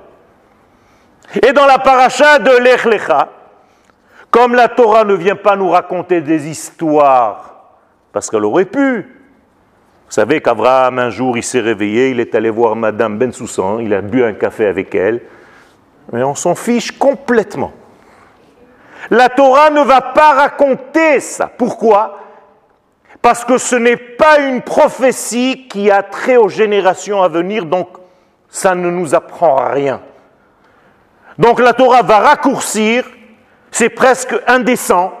Et 1.43 1.53
dans 1.53 1.65
la 1.65 1.77
paracha 1.77 2.39
de 2.39 2.57
l'Echlecha, 2.57 3.29
comme 4.31 4.55
la 4.55 4.67
Torah 4.67 5.03
ne 5.03 5.13
vient 5.13 5.35
pas 5.35 5.55
nous 5.55 5.69
raconter 5.69 6.21
des 6.21 6.47
histoires, 6.47 7.75
parce 8.11 8.29
qu'elle 8.29 8.45
aurait 8.45 8.65
pu. 8.65 9.01
Vous 9.01 10.13
savez 10.13 10.41
qu'Abraham, 10.41 10.97
un 10.97 11.09
jour, 11.11 11.37
il 11.37 11.43
s'est 11.43 11.59
réveillé, 11.59 12.09
il 12.09 12.19
est 12.19 12.33
allé 12.33 12.49
voir 12.49 12.75
Madame 12.75 13.17
Ben 13.17 13.31
Soussan, 13.31 13.79
il 13.79 13.93
a 13.93 14.01
bu 14.01 14.23
un 14.23 14.33
café 14.33 14.65
avec 14.65 14.95
elle, 14.95 15.21
mais 16.11 16.23
on 16.23 16.33
s'en 16.33 16.55
fiche 16.55 16.91
complètement. 16.97 17.73
La 19.11 19.29
Torah 19.29 19.69
ne 19.69 19.81
va 19.81 20.01
pas 20.01 20.33
raconter 20.33 21.19
ça. 21.19 21.49
Pourquoi? 21.55 22.17
Parce 23.21 23.45
que 23.45 23.57
ce 23.57 23.75
n'est 23.75 23.97
pas 23.97 24.39
une 24.39 24.61
prophétie 24.61 25.67
qui 25.67 25.91
a 25.91 26.01
trait 26.03 26.37
aux 26.37 26.49
générations 26.49 27.21
à 27.21 27.27
venir, 27.27 27.65
donc 27.65 27.89
ça 28.49 28.73
ne 28.73 28.89
nous 28.89 29.13
apprend 29.13 29.57
rien. 29.71 30.01
Donc 31.39 31.61
la 31.61 31.71
Torah 31.71 32.01
va 32.01 32.19
raccourcir, 32.19 33.05
c'est 33.71 33.89
presque 33.89 34.35
indécent. 34.45 35.13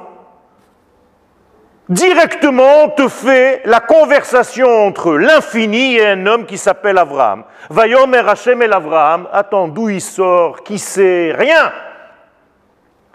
Directement, 1.87 2.89
te 2.89 3.07
fait 3.07 3.61
la 3.63 3.79
conversation 3.79 4.85
entre 4.85 5.13
l'infini 5.13 5.95
et 5.95 6.07
un 6.07 6.25
homme 6.27 6.45
qui 6.45 6.57
s'appelle 6.57 6.97
Abraham. 6.97 7.45
Vayom 7.69 8.13
et 8.13 8.17
Hashem 8.17 8.61
et 8.61 8.71
Abraham. 8.71 9.29
Attends, 9.31 9.69
d'où 9.69 9.89
il 9.89 10.01
sort? 10.01 10.61
Qui 10.61 10.77
sait 10.77 11.33
Rien. 11.35 11.71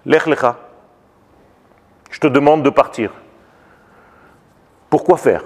Lech 0.06 0.26
lecha. 0.26 0.56
Je 2.10 2.18
te 2.18 2.26
demande 2.26 2.62
de 2.62 2.70
partir. 2.70 3.10
Pourquoi 4.88 5.18
faire? 5.18 5.42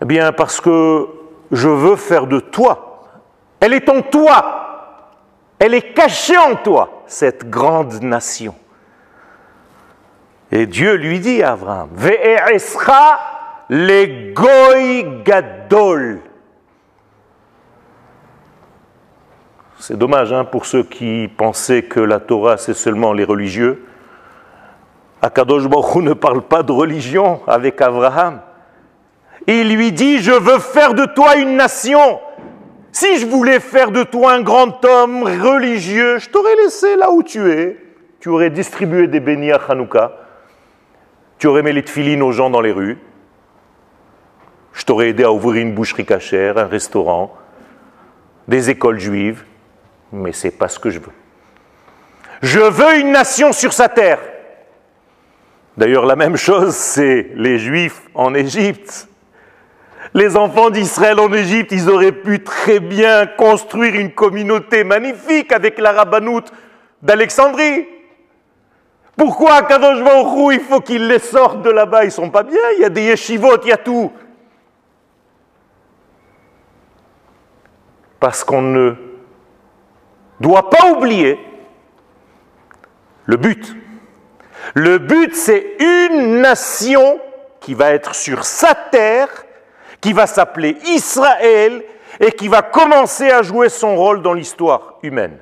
Eh 0.00 0.04
bien, 0.04 0.32
parce 0.32 0.60
que 0.60 1.08
je 1.50 1.68
veux 1.68 1.96
faire 1.96 2.28
de 2.28 2.38
toi. 2.38 3.02
Elle 3.60 3.74
est 3.74 3.88
en 3.88 4.02
toi. 4.02 4.63
Elle 5.58 5.74
est 5.74 5.92
cachée 5.92 6.36
en 6.36 6.56
toi, 6.56 7.04
cette 7.06 7.48
grande 7.48 8.02
nation. 8.02 8.54
Et 10.50 10.66
Dieu 10.66 10.94
lui 10.94 11.20
dit 11.20 11.42
à 11.42 11.52
Abraham, 11.52 11.88
Ve'erescha 11.94 13.18
le 13.68 14.32
goy 14.32 15.22
gadol. 15.24 16.20
C'est 19.78 19.98
dommage 19.98 20.32
hein, 20.32 20.44
pour 20.44 20.66
ceux 20.66 20.82
qui 20.82 21.28
pensaient 21.36 21.82
que 21.82 22.00
la 22.00 22.20
Torah 22.20 22.56
c'est 22.56 22.74
seulement 22.74 23.12
les 23.12 23.24
religieux. 23.24 23.86
Akadosh 25.20 25.66
Baruch 25.66 25.96
ne 25.96 26.12
parle 26.12 26.42
pas 26.42 26.62
de 26.62 26.72
religion 26.72 27.40
avec 27.46 27.80
Abraham. 27.80 28.40
Il 29.46 29.74
lui 29.74 29.92
dit, 29.92 30.18
je 30.18 30.32
veux 30.32 30.58
faire 30.58 30.94
de 30.94 31.04
toi 31.06 31.36
une 31.36 31.56
nation. 31.56 32.20
Si 32.94 33.18
je 33.18 33.26
voulais 33.26 33.58
faire 33.58 33.90
de 33.90 34.04
toi 34.04 34.34
un 34.34 34.40
grand 34.40 34.84
homme 34.84 35.24
religieux, 35.24 36.20
je 36.20 36.30
t'aurais 36.30 36.54
laissé 36.54 36.94
là 36.94 37.10
où 37.10 37.24
tu 37.24 37.50
es. 37.50 37.76
Tu 38.20 38.28
aurais 38.28 38.50
distribué 38.50 39.08
des 39.08 39.18
bénis 39.18 39.50
à 39.50 39.56
Hanouka. 39.56 40.12
Tu 41.38 41.48
aurais 41.48 41.64
mis 41.64 41.72
les 41.72 41.82
tefilines 41.82 42.22
aux 42.22 42.30
gens 42.30 42.50
dans 42.50 42.60
les 42.60 42.70
rues. 42.70 42.96
Je 44.72 44.84
t'aurais 44.84 45.08
aidé 45.08 45.24
à 45.24 45.32
ouvrir 45.32 45.60
une 45.60 45.74
boucherie 45.74 46.06
cachère, 46.06 46.56
un 46.56 46.66
restaurant, 46.66 47.36
des 48.46 48.70
écoles 48.70 49.00
juives. 49.00 49.42
Mais 50.12 50.30
ce 50.30 50.46
n'est 50.46 50.52
pas 50.52 50.68
ce 50.68 50.78
que 50.78 50.90
je 50.90 51.00
veux. 51.00 51.12
Je 52.42 52.60
veux 52.60 53.00
une 53.00 53.10
nation 53.10 53.52
sur 53.52 53.72
sa 53.72 53.88
terre. 53.88 54.20
D'ailleurs, 55.76 56.06
la 56.06 56.14
même 56.14 56.36
chose, 56.36 56.76
c'est 56.76 57.32
les 57.34 57.58
juifs 57.58 58.02
en 58.14 58.34
Égypte. 58.34 59.08
Les 60.14 60.36
enfants 60.36 60.70
d'Israël 60.70 61.18
en 61.18 61.32
Égypte, 61.32 61.72
ils 61.72 61.90
auraient 61.90 62.12
pu 62.12 62.44
très 62.44 62.78
bien 62.78 63.26
construire 63.26 63.96
une 63.96 64.12
communauté 64.12 64.84
magnifique 64.84 65.50
avec 65.50 65.76
la 65.80 65.90
rabbanoute 65.90 66.52
d'Alexandrie. 67.02 67.88
Pourquoi 69.16 69.62
Kadosh 69.62 69.98
il 70.52 70.60
faut 70.60 70.80
qu'ils 70.80 71.08
les 71.08 71.18
sortent 71.18 71.62
de 71.62 71.70
là-bas? 71.70 72.04
Ils 72.04 72.12
sont 72.12 72.30
pas 72.30 72.44
bien, 72.44 72.60
il 72.76 72.82
y 72.82 72.84
a 72.84 72.88
des 72.88 73.02
yeshivot, 73.02 73.58
il 73.64 73.70
y 73.70 73.72
a 73.72 73.76
tout. 73.76 74.12
Parce 78.20 78.44
qu'on 78.44 78.62
ne 78.62 78.94
doit 80.38 80.70
pas 80.70 80.92
oublier 80.92 81.40
le 83.26 83.36
but. 83.36 83.76
Le 84.74 84.98
but, 84.98 85.34
c'est 85.34 85.76
une 85.80 86.40
nation 86.40 87.18
qui 87.60 87.74
va 87.74 87.90
être 87.90 88.14
sur 88.14 88.44
sa 88.44 88.74
terre 88.74 89.28
qui 90.04 90.12
va 90.12 90.26
s'appeler 90.26 90.76
Israël 90.84 91.82
et 92.20 92.30
qui 92.32 92.48
va 92.48 92.60
commencer 92.60 93.30
à 93.30 93.40
jouer 93.40 93.70
son 93.70 93.96
rôle 93.96 94.20
dans 94.20 94.34
l'histoire 94.34 94.98
humaine. 95.02 95.38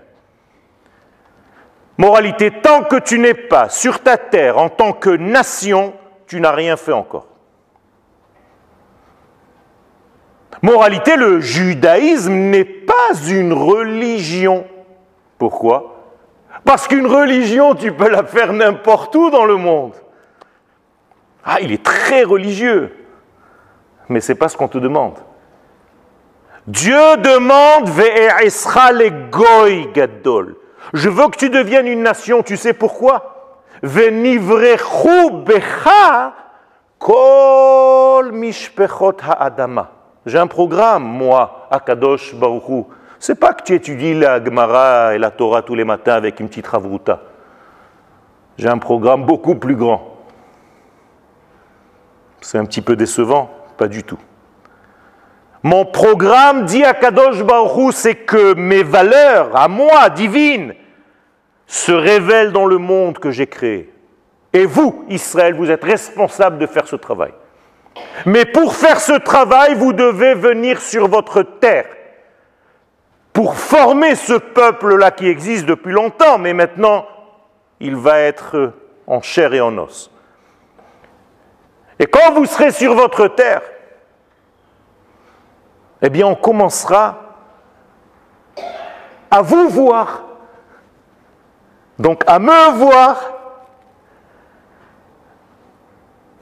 Moralité, 1.99 2.52
tant 2.62 2.85
que 2.85 2.95
tu 2.95 3.19
n'es 3.19 3.35
pas 3.35 3.69
sur 3.69 3.99
ta 4.04 4.16
terre 4.16 4.59
en 4.59 4.69
tant 4.69 4.92
que 4.92 5.11
nation, 5.11 5.95
tu 6.28 6.40
n'as 6.40 6.52
rien 6.52 6.76
fait 6.76 6.92
encore. 6.92 7.26
Moralité, 10.62 11.16
le 11.16 11.40
judaïsme 11.40 12.33
n'est 12.33 12.64
pas 12.64 13.14
une 13.28 13.52
religion. 13.52 14.64
Pourquoi? 15.38 16.04
Parce 16.64 16.87
qu'une 16.87 17.09
religion, 17.09 17.75
tu 17.75 17.90
peux 17.90 18.09
la 18.09 18.23
faire 18.23 18.52
n'importe 18.52 19.12
où 19.16 19.28
dans 19.28 19.45
le 19.45 19.57
monde. 19.57 19.95
Ah, 21.45 21.59
il 21.61 21.73
est 21.73 21.83
très 21.83 22.23
religieux 22.23 23.01
mais 24.12 24.21
ce 24.21 24.33
n'est 24.33 24.38
pas 24.38 24.49
ce 24.49 24.57
qu'on 24.57 24.69
te 24.69 24.78
demande. 24.78 25.19
Dieu 26.66 27.16
demande 27.16 27.90
gadol. 29.92 30.57
Je 30.92 31.09
veux 31.09 31.28
que 31.28 31.37
tu 31.37 31.50
deviennes 31.50 31.88
une 31.88 32.02
nation, 32.02 32.42
tu 32.42 32.57
sais 32.57 32.73
pourquoi? 32.73 33.57
Kol 36.99 38.31
mishpechot 38.33 39.16
ha'adama. 39.26 39.90
J'ai 40.25 40.38
un 40.38 40.47
programme, 40.47 41.02
moi, 41.02 41.66
Akadosh 41.71 42.35
Baruchu. 42.35 42.85
C'est 43.19 43.35
pas 43.35 43.52
que 43.54 43.64
tu 43.64 43.75
étudies 43.75 44.14
la 44.14 44.42
Gemara 44.45 45.14
et 45.14 45.19
la 45.19 45.31
Torah 45.31 45.62
tous 45.62 45.75
les 45.75 45.85
matins 45.85 46.14
avec 46.14 46.38
une 46.38 46.49
petite 46.49 46.66
ravruta. 46.66 47.21
J'ai 48.59 48.69
un 48.69 48.78
programme 48.78 49.25
beaucoup 49.25 49.57
plus 49.57 49.75
grand. 49.75 50.16
C'est 52.40 52.59
un 52.59 52.64
petit 52.64 52.83
peu 52.83 52.97
décevant. 52.97 53.50
Pas 53.76 53.88
du 53.88 54.05
tout. 54.05 54.19
Mon 55.62 55.85
programme, 55.85 56.64
dit 56.64 56.85
à 56.85 56.93
Kadosh 56.93 57.43
Baruch 57.43 57.95
c'est 57.95 58.17
que 58.17 58.55
mes 58.55 58.83
valeurs, 58.83 59.57
à 59.57 59.69
moi, 59.69 60.11
divines, 60.11 60.75
se 61.67 61.93
révèlent 61.93 62.52
dans 62.52 62.67
le 62.67 62.79
monde 62.79 63.19
que 63.19 63.31
j'ai 63.31 63.47
créé. 63.47 63.93
Et 64.52 64.67
vous, 64.67 65.05
Israël, 65.09 65.55
vous 65.55 65.71
êtes 65.71 65.85
responsable 65.85 66.59
de 66.59 66.67
faire 66.67 66.87
ce 66.87 66.97
travail. 66.97 67.33
Mais 68.26 68.45
pour 68.45 68.75
faire 68.75 69.00
ce 69.00 69.12
travail, 69.12 69.75
vous 69.75 69.93
devez 69.93 70.35
venir 70.35 70.81
sur 70.81 71.09
votre 71.09 71.43
terre. 71.43 71.87
Pour 73.33 73.57
former 73.57 74.14
ce 74.14 74.35
peuple-là 74.35 75.11
qui 75.11 75.26
existe 75.26 75.64
depuis 75.64 75.93
longtemps, 75.93 76.38
mais 76.38 76.52
maintenant, 76.52 77.07
il 77.81 77.97
va 77.97 78.19
être 78.19 78.73
en 79.07 79.23
chair 79.23 79.55
et 79.55 79.61
en 79.61 79.76
os. 79.79 80.12
Et 81.99 82.06
quand 82.06 82.32
vous 82.32 82.46
serez 82.46 82.70
sur 82.70 82.94
votre 82.94 83.28
terre, 83.28 83.62
eh 86.00 86.11
bien 86.11 86.26
on 86.26 86.34
commencera 86.34 87.18
à 89.30 89.40
vous 89.42 89.68
voir. 89.68 90.25
Donc 91.99 92.25
à 92.26 92.38
me 92.38 92.72
voir. 92.76 93.32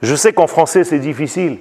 Je 0.01 0.15
sais 0.15 0.33
qu'en 0.33 0.47
français 0.47 0.83
c'est 0.83 0.99
difficile. 0.99 1.59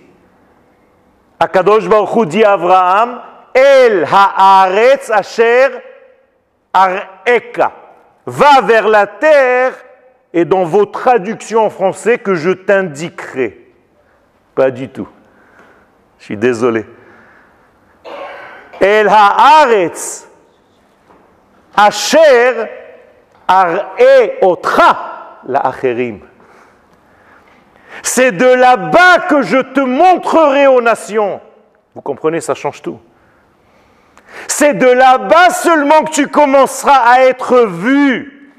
Akadosh 1.39 1.89
Baruch 1.89 2.17
Hu 2.17 2.27
dit 2.27 2.45
Abraham, 2.45 3.21
El 3.55 4.05
haaretz 4.05 5.11
asher 5.11 5.69
areka. 6.73 7.73
Va 8.27 8.61
vers 8.63 8.89
la 8.89 9.07
terre 9.07 9.75
et 10.33 10.45
dans 10.45 10.65
vos 10.65 10.87
traductions 10.87 11.67
en 11.67 11.71
français 11.71 12.19
que 12.19 12.35
je 12.35 12.51
t'indiquerai. 12.51 13.60
Pas 14.61 14.71
du 14.71 14.91
tout. 14.91 15.09
Je 16.19 16.25
suis 16.25 16.37
désolé. 16.37 16.85
El 18.79 19.09
haaretz 19.09 20.29
ar'e 21.75 22.69
otra 24.43 25.41
la. 25.47 25.73
C'est 28.03 28.33
de 28.33 28.45
là-bas 28.45 29.21
que 29.31 29.41
je 29.41 29.57
te 29.57 29.81
montrerai 29.81 30.67
aux 30.67 30.83
nations. 30.83 31.41
Vous 31.95 32.03
comprenez, 32.03 32.43
ça 32.43 32.55
change 32.55 32.83
tout. 32.83 33.01
C'est 34.47 34.75
de 34.75 34.89
là-bas 34.89 35.49
seulement 35.49 36.05
que 36.05 36.11
tu 36.11 36.29
commenceras 36.29 36.99
à 36.99 37.23
être 37.23 37.61
vu 37.65 38.53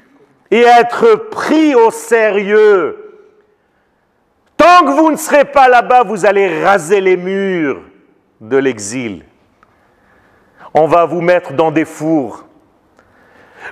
et 0.50 0.66
à 0.66 0.80
être 0.80 1.14
pris 1.30 1.76
au 1.76 1.92
sérieux. 1.92 3.01
Tant 4.72 4.86
que 4.86 4.92
vous 4.92 5.10
ne 5.10 5.16
serez 5.16 5.44
pas 5.44 5.68
là-bas, 5.68 6.02
vous 6.02 6.24
allez 6.24 6.64
raser 6.64 7.02
les 7.02 7.18
murs 7.18 7.82
de 8.40 8.56
l'exil. 8.56 9.22
On 10.72 10.86
va 10.86 11.04
vous 11.04 11.20
mettre 11.20 11.52
dans 11.52 11.70
des 11.70 11.84
fours. 11.84 12.46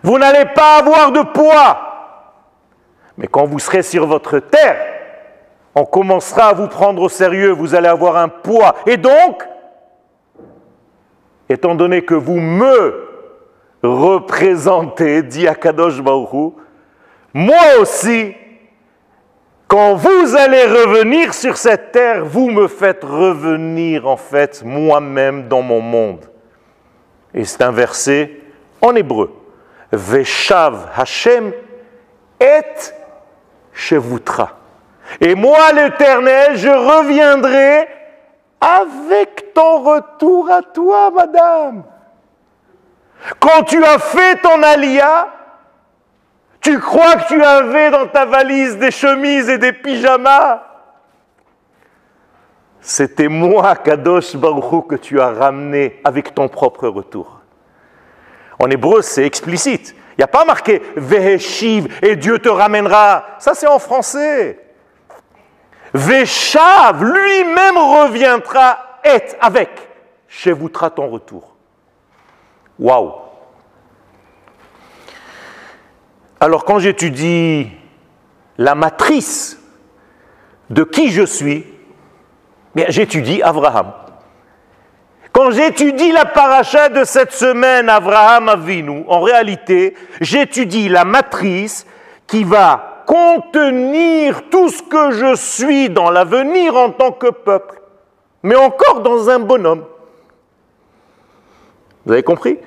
Vous 0.02 0.18
n'allez 0.18 0.44
pas 0.54 0.76
avoir 0.76 1.10
de 1.10 1.22
poids. 1.22 1.80
Mais 3.16 3.28
quand 3.28 3.46
vous 3.46 3.58
serez 3.58 3.82
sur 3.82 4.06
votre 4.06 4.40
terre, 4.40 4.76
on 5.74 5.86
commencera 5.86 6.48
à 6.48 6.52
vous 6.52 6.68
prendre 6.68 7.00
au 7.00 7.08
sérieux, 7.08 7.52
vous 7.52 7.74
allez 7.74 7.88
avoir 7.88 8.16
un 8.16 8.28
poids. 8.28 8.74
Et 8.84 8.98
donc, 8.98 9.42
étant 11.48 11.74
donné 11.74 12.02
que 12.02 12.14
vous 12.14 12.40
me 12.40 13.08
représentez, 13.82 15.22
dit 15.22 15.48
Akadosh 15.48 16.02
Baruch 16.02 16.52
moi 17.32 17.78
aussi, 17.80 18.34
quand 19.70 19.94
vous 19.94 20.34
allez 20.34 20.64
revenir 20.64 21.32
sur 21.32 21.56
cette 21.56 21.92
terre, 21.92 22.24
vous 22.24 22.50
me 22.50 22.66
faites 22.66 23.04
revenir 23.04 24.08
en 24.08 24.16
fait 24.16 24.64
moi-même 24.64 25.46
dans 25.46 25.62
mon 25.62 25.80
monde. 25.80 26.28
Et 27.32 27.44
c'est 27.44 27.62
un 27.62 27.70
verset 27.70 28.40
en 28.82 28.96
hébreu. 28.96 29.32
Veshav 29.92 30.88
Hashem 30.96 31.52
et 32.40 32.62
Shevutra. 33.72 34.58
Et 35.20 35.36
moi, 35.36 35.72
l'Éternel, 35.72 36.56
je 36.56 36.68
reviendrai 36.68 37.86
avec 38.60 39.54
ton 39.54 39.84
retour 39.84 40.50
à 40.50 40.62
toi, 40.62 41.12
madame. 41.12 41.84
Quand 43.38 43.62
tu 43.62 43.84
as 43.84 44.00
fait 44.00 44.34
ton 44.42 44.64
alia, 44.64 45.28
tu 46.60 46.78
crois 46.78 47.16
que 47.16 47.28
tu 47.28 47.42
avais 47.42 47.90
dans 47.90 48.06
ta 48.06 48.26
valise 48.26 48.76
des 48.78 48.90
chemises 48.90 49.48
et 49.48 49.58
des 49.58 49.72
pyjamas? 49.72 50.62
C'était 52.80 53.28
moi, 53.28 53.76
Kadosh 53.76 54.36
Baruch 54.36 54.86
que 54.88 54.94
tu 54.96 55.20
as 55.20 55.30
ramené 55.30 56.00
avec 56.04 56.34
ton 56.34 56.48
propre 56.48 56.88
retour. 56.88 57.40
En 58.58 58.68
hébreu, 58.68 59.02
c'est 59.02 59.24
explicite. 59.24 59.94
Il 60.12 60.20
n'y 60.20 60.24
a 60.24 60.28
pas 60.28 60.44
marqué 60.44 60.82
Veheshiv 60.96 61.98
et 62.02 62.16
Dieu 62.16 62.38
te 62.38 62.48
ramènera. 62.48 63.24
Ça, 63.38 63.54
c'est 63.54 63.66
en 63.66 63.78
français. 63.78 64.58
Veshav 65.94 67.02
lui-même 67.02 67.76
reviendra 67.76 68.78
être 69.02 69.36
avec. 69.40 69.70
Chez 70.28 70.52
vous 70.52 70.68
ton 70.68 71.08
retour. 71.08 71.56
Waouh! 72.78 73.29
Alors 76.40 76.64
quand 76.64 76.78
j'étudie 76.78 77.68
la 78.56 78.74
matrice 78.74 79.60
de 80.70 80.82
qui 80.84 81.10
je 81.10 81.24
suis, 81.24 81.66
j'étudie 82.88 83.42
Abraham. 83.42 83.92
Quand 85.32 85.50
j'étudie 85.50 86.12
la 86.12 86.24
paracha 86.24 86.88
de 86.88 87.04
cette 87.04 87.32
semaine, 87.32 87.88
Abraham 87.88 88.48
Avinu, 88.48 89.04
en 89.06 89.20
réalité, 89.20 89.94
j'étudie 90.20 90.88
la 90.88 91.04
matrice 91.04 91.86
qui 92.26 92.42
va 92.42 93.04
contenir 93.06 94.48
tout 94.50 94.68
ce 94.70 94.82
que 94.82 95.10
je 95.12 95.34
suis 95.36 95.90
dans 95.90 96.10
l'avenir 96.10 96.76
en 96.76 96.90
tant 96.90 97.12
que 97.12 97.30
peuple, 97.30 97.80
mais 98.42 98.56
encore 98.56 99.00
dans 99.02 99.28
un 99.28 99.40
bonhomme. 99.40 99.84
Vous 102.06 102.12
avez 102.12 102.22
compris? 102.22 102.58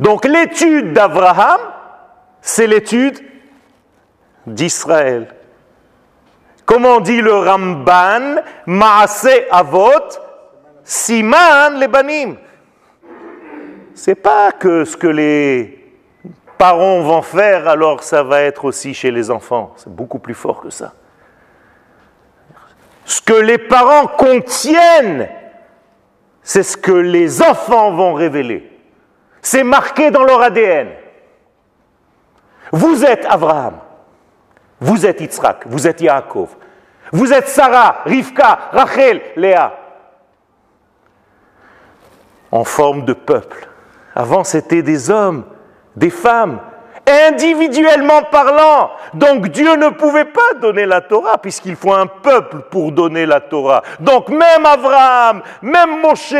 Donc 0.00 0.24
l'étude 0.24 0.92
d'Abraham, 0.92 1.60
c'est 2.40 2.66
l'étude 2.66 3.18
d'Israël. 4.46 5.34
Comment 6.64 7.00
dit 7.00 7.20
le 7.20 7.34
Ramban 7.34 8.42
Maase 8.66 9.28
Avot, 9.50 10.08
Siman 10.84 11.78
Lebanim. 11.78 12.36
C'est 13.94 14.14
pas 14.14 14.52
que 14.52 14.84
ce 14.84 14.96
que 14.96 15.08
les 15.08 15.94
parents 16.56 17.00
vont 17.00 17.22
faire, 17.22 17.68
alors 17.68 18.02
ça 18.02 18.22
va 18.22 18.42
être 18.42 18.64
aussi 18.64 18.94
chez 18.94 19.10
les 19.10 19.30
enfants. 19.30 19.72
C'est 19.76 19.94
beaucoup 19.94 20.18
plus 20.18 20.34
fort 20.34 20.60
que 20.60 20.70
ça. 20.70 20.92
Ce 23.04 23.20
que 23.20 23.34
les 23.34 23.58
parents 23.58 24.06
contiennent, 24.06 25.28
c'est 26.42 26.62
ce 26.62 26.76
que 26.76 26.92
les 26.92 27.42
enfants 27.42 27.92
vont 27.92 28.14
révéler. 28.14 28.70
C'est 29.42 29.64
marqué 29.64 30.10
dans 30.10 30.22
leur 30.22 30.40
ADN. 30.42 30.88
Vous 32.72 33.04
êtes 33.04 33.26
Abraham, 33.26 33.78
vous 34.80 35.04
êtes 35.04 35.20
Yitzhak, 35.20 35.66
vous 35.66 35.86
êtes 35.86 36.00
Yaakov, 36.00 36.48
vous 37.12 37.32
êtes 37.32 37.48
Sarah, 37.48 38.02
Rivka, 38.04 38.70
Rachel, 38.72 39.20
Léa, 39.36 39.76
en 42.52 42.64
forme 42.64 43.04
de 43.04 43.12
peuple. 43.12 43.68
Avant, 44.14 44.44
c'était 44.44 44.82
des 44.82 45.10
hommes, 45.10 45.44
des 45.96 46.10
femmes, 46.10 46.60
individuellement 47.10 48.22
parlant. 48.30 48.90
Donc 49.14 49.48
Dieu 49.48 49.76
ne 49.76 49.88
pouvait 49.88 50.24
pas 50.24 50.54
donner 50.60 50.86
la 50.86 51.00
Torah 51.00 51.38
puisqu'il 51.38 51.76
faut 51.76 51.92
un 51.92 52.06
peuple 52.06 52.58
pour 52.70 52.92
donner 52.92 53.26
la 53.26 53.40
Torah. 53.40 53.82
Donc 54.00 54.28
même 54.28 54.64
Abraham, 54.64 55.42
même 55.62 56.00
Moshe, 56.00 56.32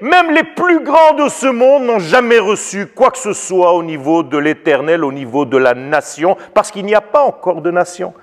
même 0.00 0.30
les 0.32 0.44
plus 0.44 0.80
grands 0.80 1.14
de 1.14 1.28
ce 1.28 1.46
monde 1.46 1.84
n'ont 1.84 1.98
jamais 1.98 2.38
reçu 2.38 2.86
quoi 2.86 3.10
que 3.10 3.18
ce 3.18 3.32
soit 3.32 3.72
au 3.72 3.82
niveau 3.82 4.22
de 4.22 4.38
l'éternel, 4.38 5.04
au 5.04 5.12
niveau 5.12 5.44
de 5.44 5.56
la 5.56 5.74
nation, 5.74 6.36
parce 6.54 6.70
qu'il 6.70 6.84
n'y 6.84 6.94
a 6.94 7.00
pas 7.00 7.22
encore 7.22 7.62
de 7.62 7.70
nation. 7.70 8.14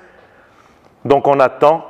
Donc 1.05 1.27
on 1.27 1.39
attend 1.39 1.85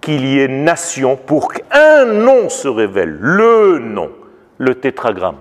qu'il 0.00 0.26
y 0.26 0.40
ait 0.40 0.48
nation 0.48 1.16
pour 1.16 1.52
qu'un 1.52 2.04
nom 2.04 2.48
se 2.48 2.68
révèle, 2.68 3.16
le 3.20 3.78
nom, 3.78 4.10
le 4.58 4.74
tétragramme. 4.74 5.38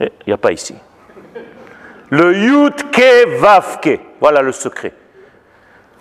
Eh, 0.00 0.12
il 0.26 0.30
n'y 0.30 0.32
a 0.32 0.38
pas 0.38 0.52
ici. 0.52 0.74
Le 2.12 2.36
Yudke 2.36 3.38
Vavke. 3.38 3.98
Voilà 4.20 4.42
le 4.42 4.52
secret. 4.52 4.92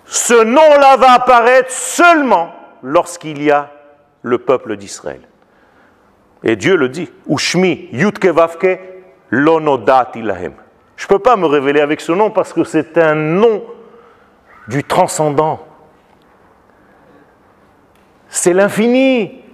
Ce 0.03 0.43
nom-là 0.43 0.97
va 0.97 1.13
apparaître 1.13 1.71
seulement 1.71 2.53
lorsqu'il 2.83 3.41
y 3.41 3.49
a 3.49 3.71
le 4.21 4.37
peuple 4.37 4.75
d'Israël. 4.75 5.21
Et 6.43 6.57
Dieu 6.57 6.75
le 6.75 6.89
dit. 6.89 7.09
Ushmi 7.29 7.87
Yudke 7.93 8.25
Vavke 8.25 8.77
lonodat 9.29 10.11
ilahem. 10.15 10.51
Je 10.97 11.05
ne 11.05 11.07
peux 11.07 11.19
pas 11.19 11.37
me 11.37 11.45
révéler 11.45 11.79
avec 11.79 12.01
ce 12.01 12.11
nom 12.11 12.29
parce 12.29 12.51
que 12.51 12.65
c'est 12.65 12.97
un 12.97 13.15
nom 13.15 13.63
du 14.67 14.83
transcendant. 14.83 15.65
C'est 18.27 18.51
l'infini. 18.51 19.45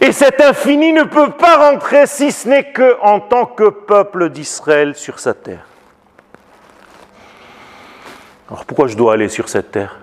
Et 0.00 0.12
cet 0.12 0.40
infini 0.40 0.94
ne 0.94 1.02
peut 1.02 1.32
pas 1.32 1.70
rentrer 1.70 2.06
si 2.06 2.32
ce 2.32 2.48
n'est 2.48 2.72
qu'en 2.72 3.20
tant 3.20 3.44
que 3.44 3.68
peuple 3.68 4.30
d'Israël 4.30 4.94
sur 4.94 5.18
sa 5.18 5.34
terre. 5.34 5.67
Alors 8.48 8.64
pourquoi 8.64 8.86
je 8.88 8.96
dois 8.96 9.14
aller 9.14 9.28
sur 9.28 9.48
cette 9.48 9.70
terre? 9.70 9.98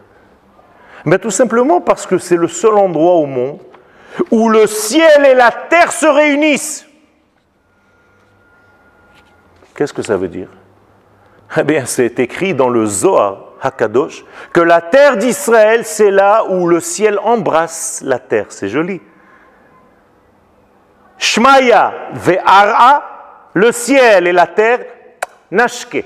Mais 1.05 1.19
Tout 1.19 1.31
simplement 1.31 1.81
parce 1.81 2.05
que 2.05 2.17
c'est 2.17 2.35
le 2.35 2.47
seul 2.47 2.75
endroit 2.75 3.13
au 3.13 3.25
monde 3.25 3.59
où 4.31 4.49
le 4.49 4.65
ciel 4.67 5.25
et 5.25 5.33
la 5.33 5.51
terre 5.51 5.91
se 5.91 6.05
réunissent. 6.05 6.85
Qu'est-ce 9.75 9.93
que 9.93 10.01
ça 10.01 10.15
veut 10.15 10.29
dire? 10.29 10.47
Eh 11.57 11.63
bien, 11.63 11.85
c'est 11.85 12.19
écrit 12.19 12.53
dans 12.53 12.69
le 12.69 12.85
Zohar 12.85 13.37
Hakadosh 13.61 14.23
que 14.53 14.61
la 14.61 14.81
terre 14.81 15.17
d'Israël, 15.17 15.85
c'est 15.85 16.11
là 16.11 16.45
où 16.49 16.67
le 16.67 16.79
ciel 16.79 17.19
embrasse 17.19 18.01
la 18.03 18.19
terre. 18.19 18.47
C'est 18.49 18.69
joli. 18.69 19.01
Shmaya 21.17 21.93
ve'ara, 22.13 23.49
le 23.53 23.71
ciel 23.71 24.27
et 24.27 24.33
la 24.33 24.47
terre, 24.47 24.79
nashke, 25.51 26.03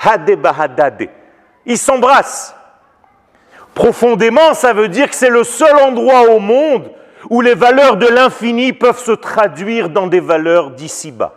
hadebahadade. 0.00 1.08
Ils 1.66 1.78
s'embrassent. 1.78 2.54
Profondément, 3.74 4.54
ça 4.54 4.72
veut 4.72 4.88
dire 4.88 5.08
que 5.08 5.16
c'est 5.16 5.30
le 5.30 5.44
seul 5.44 5.76
endroit 5.76 6.30
au 6.30 6.38
monde 6.38 6.90
où 7.30 7.40
les 7.40 7.54
valeurs 7.54 7.96
de 7.96 8.06
l'infini 8.06 8.72
peuvent 8.72 8.98
se 8.98 9.12
traduire 9.12 9.88
dans 9.88 10.06
des 10.06 10.20
valeurs 10.20 10.70
d'ici-bas. 10.70 11.34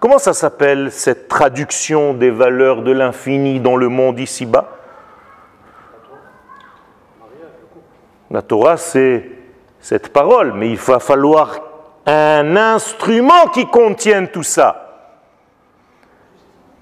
Comment 0.00 0.18
ça 0.18 0.32
s'appelle 0.32 0.90
cette 0.90 1.28
traduction 1.28 2.14
des 2.14 2.30
valeurs 2.30 2.82
de 2.82 2.90
l'infini 2.90 3.60
dans 3.60 3.76
le 3.76 3.88
monde 3.88 4.18
ici-bas? 4.18 4.70
La 8.30 8.42
Torah, 8.42 8.76
c'est 8.76 9.30
cette 9.80 10.12
parole, 10.12 10.52
mais 10.54 10.70
il 10.70 10.76
va 10.76 11.00
falloir 11.00 11.60
un 12.06 12.56
instrument 12.56 13.48
qui 13.52 13.66
contienne 13.66 14.28
tout 14.28 14.42
ça. 14.42 14.89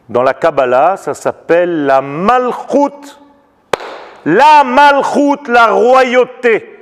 Dans 0.09 0.23
la 0.23 0.35
Kabbalah, 0.35 0.97
ça 0.97 1.15
s'appelle 1.15 1.85
la 1.85 2.01
Malchut. 2.01 3.19
La 4.25 4.65
Malchut, 4.65 5.49
la 5.49 5.69
royauté. 5.69 6.79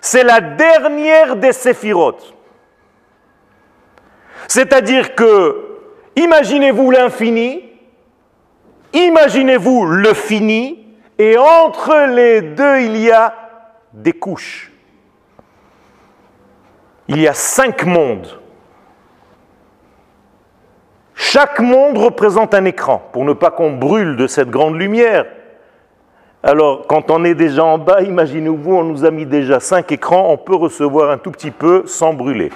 C'est 0.00 0.24
la 0.24 0.40
dernière 0.40 1.36
des 1.36 1.52
séphirotes. 1.52 2.34
C'est-à-dire 4.48 5.14
que, 5.14 5.78
imaginez-vous 6.16 6.90
l'infini, 6.90 7.62
imaginez-vous 8.92 9.86
le 9.86 10.14
fini, 10.14 10.78
et 11.18 11.36
entre 11.38 12.06
les 12.08 12.42
deux, 12.42 12.80
il 12.80 12.96
y 12.96 13.12
a 13.12 13.34
des 13.92 14.12
couches. 14.12 14.72
Il 17.06 17.20
y 17.20 17.28
a 17.28 17.34
cinq 17.34 17.84
mondes. 17.84 18.41
Chaque 21.24 21.60
monde 21.60 21.98
représente 21.98 22.52
un 22.52 22.64
écran, 22.64 23.00
pour 23.12 23.24
ne 23.24 23.32
pas 23.32 23.52
qu'on 23.52 23.70
brûle 23.70 24.16
de 24.16 24.26
cette 24.26 24.50
grande 24.50 24.76
lumière. 24.76 25.24
Alors, 26.42 26.84
quand 26.88 27.12
on 27.12 27.24
est 27.24 27.36
déjà 27.36 27.64
en 27.64 27.78
bas, 27.78 28.02
imaginez-vous, 28.02 28.74
on 28.74 28.82
nous 28.82 29.04
a 29.04 29.12
mis 29.12 29.24
déjà 29.24 29.60
cinq 29.60 29.92
écrans, 29.92 30.30
on 30.30 30.36
peut 30.36 30.56
recevoir 30.56 31.10
un 31.10 31.18
tout 31.18 31.30
petit 31.30 31.52
peu 31.52 31.84
sans 31.86 32.12
brûler. 32.12 32.50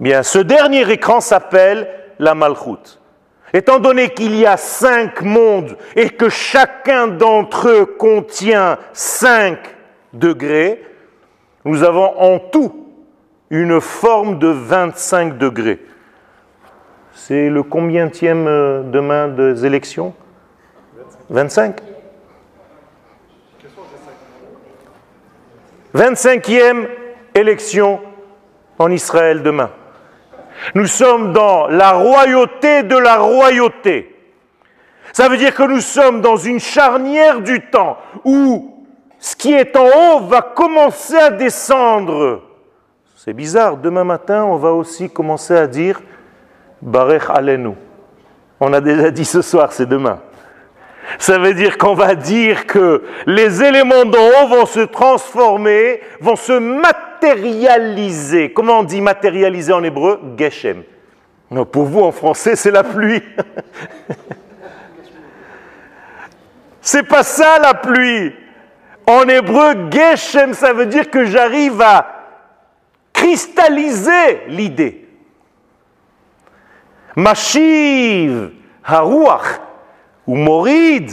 Bien, 0.00 0.22
ce 0.22 0.38
dernier 0.38 0.90
écran 0.90 1.20
s'appelle 1.20 1.86
la 2.18 2.34
malchoute. 2.34 2.98
Étant 3.52 3.78
donné 3.78 4.08
qu'il 4.08 4.34
y 4.36 4.46
a 4.46 4.56
cinq 4.56 5.20
mondes 5.20 5.76
et 5.94 6.08
que 6.08 6.30
chacun 6.30 7.08
d'entre 7.08 7.68
eux 7.68 7.84
contient 7.84 8.78
cinq 8.94 9.58
degrés, 10.14 10.82
nous 11.66 11.84
avons 11.84 12.18
en 12.18 12.38
tout 12.38 12.86
une 13.50 13.82
forme 13.82 14.38
de 14.38 14.48
25 14.48 15.36
degrés. 15.36 15.80
C'est 17.26 17.50
le 17.50 17.62
combienième 17.62 18.46
euh, 18.48 18.82
demain 18.82 19.28
des 19.28 19.66
élections? 19.66 20.14
25 21.28 21.76
25e 25.94 26.88
élection 27.34 28.00
en 28.78 28.90
Israël 28.90 29.42
demain. 29.42 29.70
Nous 30.74 30.86
sommes 30.86 31.34
dans 31.34 31.68
la 31.68 31.92
royauté 31.92 32.84
de 32.84 32.96
la 32.96 33.18
royauté. 33.18 34.16
Ça 35.12 35.28
veut 35.28 35.36
dire 35.36 35.54
que 35.54 35.64
nous 35.64 35.80
sommes 35.80 36.22
dans 36.22 36.36
une 36.36 36.58
charnière 36.58 37.42
du 37.42 37.60
temps 37.66 37.98
où 38.24 38.86
ce 39.18 39.36
qui 39.36 39.52
est 39.52 39.76
en 39.76 39.86
haut 39.86 40.20
va 40.20 40.40
commencer 40.40 41.16
à 41.16 41.30
descendre. 41.30 42.44
C'est 43.14 43.34
bizarre, 43.34 43.76
demain 43.76 44.04
matin, 44.04 44.44
on 44.44 44.56
va 44.56 44.72
aussi 44.72 45.10
commencer 45.10 45.54
à 45.54 45.66
dire 45.66 46.00
Barech 46.82 47.24
Alenu. 47.28 47.74
On 48.60 48.72
a 48.72 48.80
déjà 48.80 49.10
dit 49.10 49.24
ce 49.24 49.42
soir, 49.42 49.72
c'est 49.72 49.86
demain. 49.86 50.20
Ça 51.18 51.38
veut 51.38 51.54
dire 51.54 51.78
qu'on 51.78 51.94
va 51.94 52.14
dire 52.14 52.66
que 52.66 53.02
les 53.26 53.62
éléments 53.62 54.04
d'en 54.04 54.18
haut 54.18 54.48
vont 54.48 54.66
se 54.66 54.80
transformer, 54.80 56.00
vont 56.20 56.36
se 56.36 56.52
matérialiser. 56.52 58.52
Comment 58.52 58.80
on 58.80 58.84
dit 58.84 59.00
matérialiser 59.00 59.72
en 59.72 59.82
hébreu? 59.82 60.20
Geshem. 60.38 60.82
pour 61.72 61.84
vous, 61.84 62.00
en 62.00 62.12
français, 62.12 62.54
c'est 62.54 62.70
la 62.70 62.84
pluie. 62.84 63.20
c'est 66.80 67.02
pas 67.02 67.22
ça 67.22 67.58
la 67.60 67.74
pluie. 67.74 68.32
En 69.06 69.28
hébreu, 69.28 69.90
Geshem, 69.90 70.54
ça 70.54 70.72
veut 70.72 70.86
dire 70.86 71.10
que 71.10 71.24
j'arrive 71.24 71.82
à 71.82 72.06
cristalliser 73.12 74.42
l'idée. 74.48 74.99
Haruach, 78.84 79.60
ou 80.26 80.36
Morid, 80.36 81.10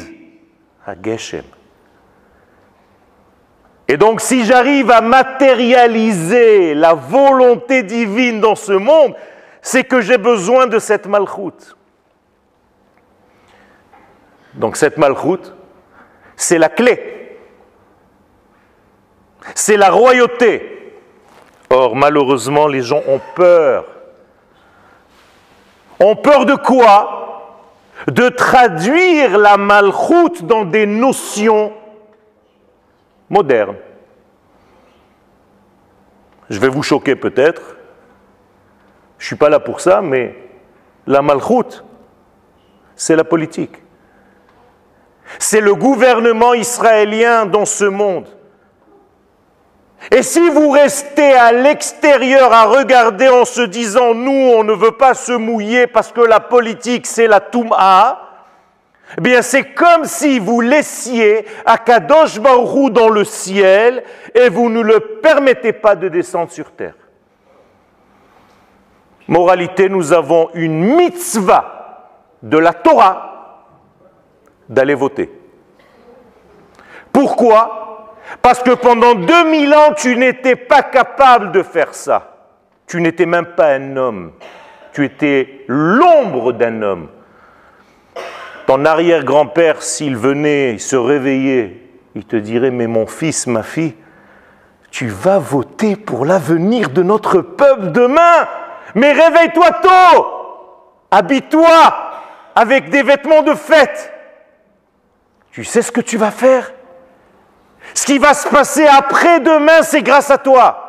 Geshem. 1.03 1.43
Et 3.88 3.97
donc 3.97 4.21
si 4.21 4.45
j'arrive 4.45 4.91
à 4.91 5.01
matérialiser 5.01 6.73
la 6.73 6.93
volonté 6.93 7.83
divine 7.83 8.41
dans 8.41 8.55
ce 8.55 8.73
monde, 8.73 9.15
c'est 9.62 9.83
que 9.83 10.01
j'ai 10.01 10.17
besoin 10.17 10.67
de 10.67 10.79
cette 10.79 11.07
malchoute. 11.07 11.75
Donc 14.53 14.75
cette 14.75 14.97
malchoute, 14.97 15.53
c'est 16.36 16.57
la 16.57 16.69
clé 16.69 17.17
c'est 19.55 19.77
la 19.77 19.89
royauté. 19.89 20.93
Or, 21.69 21.95
malheureusement, 21.95 22.67
les 22.67 22.81
gens 22.81 23.01
ont 23.07 23.21
peur. 23.36 23.86
Ont 25.99 26.15
peur 26.15 26.45
de 26.45 26.55
quoi? 26.55 27.53
De 28.07 28.29
traduire 28.29 29.38
la 29.38 29.57
malchoute 29.57 30.43
dans 30.43 30.65
des 30.65 30.86
notions 30.86 31.73
modernes. 33.29 33.75
Je 36.49 36.60
vais 36.60 36.69
vous 36.69 36.83
choquer 36.83 37.15
peut-être. 37.15 37.75
Je 39.17 39.23
ne 39.23 39.27
suis 39.27 39.36
pas 39.36 39.49
là 39.49 39.60
pour 39.60 39.81
ça, 39.81 40.01
mais 40.01 40.36
la 41.07 41.21
malchoute, 41.21 41.83
c'est 42.95 43.15
la 43.15 43.23
politique. 43.23 43.81
C'est 45.39 45.60
le 45.60 45.75
gouvernement 45.75 46.53
israélien 46.53 47.45
dans 47.45 47.65
ce 47.65 47.86
monde. 47.86 48.27
Et 50.12 50.23
si 50.23 50.49
vous 50.49 50.69
restez 50.69 51.33
à 51.33 51.51
l'extérieur 51.51 52.53
à 52.53 52.65
regarder 52.65 53.27
en 53.27 53.45
se 53.45 53.62
disant 53.62 54.13
nous 54.13 54.51
on 54.55 54.63
ne 54.63 54.73
veut 54.73 54.91
pas 54.91 55.13
se 55.13 55.33
mouiller 55.33 55.88
parce 55.88 56.12
que 56.12 56.21
la 56.21 56.39
politique 56.39 57.07
c'est 57.07 57.27
la 57.27 57.39
touma, 57.39 58.21
eh 59.17 59.21
bien 59.21 59.41
c'est 59.41 59.73
comme 59.73 60.05
si 60.05 60.39
vous 60.39 60.62
laissiez 60.62 61.45
Akadosh 61.65 62.39
Baruch 62.39 62.91
dans 62.91 63.10
le 63.10 63.25
ciel 63.25 64.03
et 64.33 64.49
vous 64.49 64.69
ne 64.69 64.81
le 64.81 64.99
permettez 65.21 65.73
pas 65.73 65.95
de 65.95 66.07
descendre 66.07 66.51
sur 66.51 66.71
terre. 66.71 66.95
Moralité, 69.27 69.89
nous 69.89 70.13
avons 70.13 70.49
une 70.53 70.95
mitzvah 70.95 72.13
de 72.41 72.57
la 72.57 72.71
Torah 72.71 73.65
d'aller 74.69 74.95
voter. 74.95 75.29
Pourquoi? 77.12 77.87
Parce 78.41 78.61
que 78.61 78.71
pendant 78.71 79.15
2000 79.15 79.73
ans, 79.73 79.93
tu 79.95 80.15
n'étais 80.15 80.55
pas 80.55 80.83
capable 80.83 81.51
de 81.51 81.63
faire 81.63 81.93
ça. 81.93 82.35
Tu 82.87 83.01
n'étais 83.01 83.25
même 83.25 83.47
pas 83.55 83.73
un 83.73 83.97
homme. 83.97 84.31
Tu 84.93 85.05
étais 85.05 85.65
l'ombre 85.67 86.53
d'un 86.53 86.81
homme. 86.81 87.09
Ton 88.65 88.85
arrière-grand-père, 88.85 89.81
s'il 89.81 90.17
venait 90.17 90.77
se 90.77 90.95
réveiller, 90.95 91.89
il 92.15 92.25
te 92.25 92.35
dirait, 92.35 92.71
mais 92.71 92.87
mon 92.87 93.07
fils, 93.07 93.47
ma 93.47 93.63
fille, 93.63 93.95
tu 94.91 95.07
vas 95.07 95.39
voter 95.39 95.95
pour 95.95 96.25
l'avenir 96.25 96.89
de 96.89 97.03
notre 97.03 97.41
peuple 97.41 97.91
demain. 97.91 98.47
Mais 98.95 99.11
réveille-toi 99.11 99.71
tôt. 99.83 100.25
Habille-toi 101.11 101.69
avec 102.55 102.89
des 102.89 103.03
vêtements 103.03 103.43
de 103.43 103.53
fête. 103.53 104.11
Tu 105.51 105.63
sais 105.63 105.81
ce 105.81 105.91
que 105.91 106.01
tu 106.01 106.17
vas 106.17 106.31
faire? 106.31 106.71
Ce 107.93 108.06
qui 108.06 108.17
va 108.19 108.34
se 108.34 108.47
passer 108.47 108.86
après-demain, 108.86 109.82
c'est 109.82 110.02
grâce 110.02 110.30
à 110.32 110.38
toi. 110.38 110.84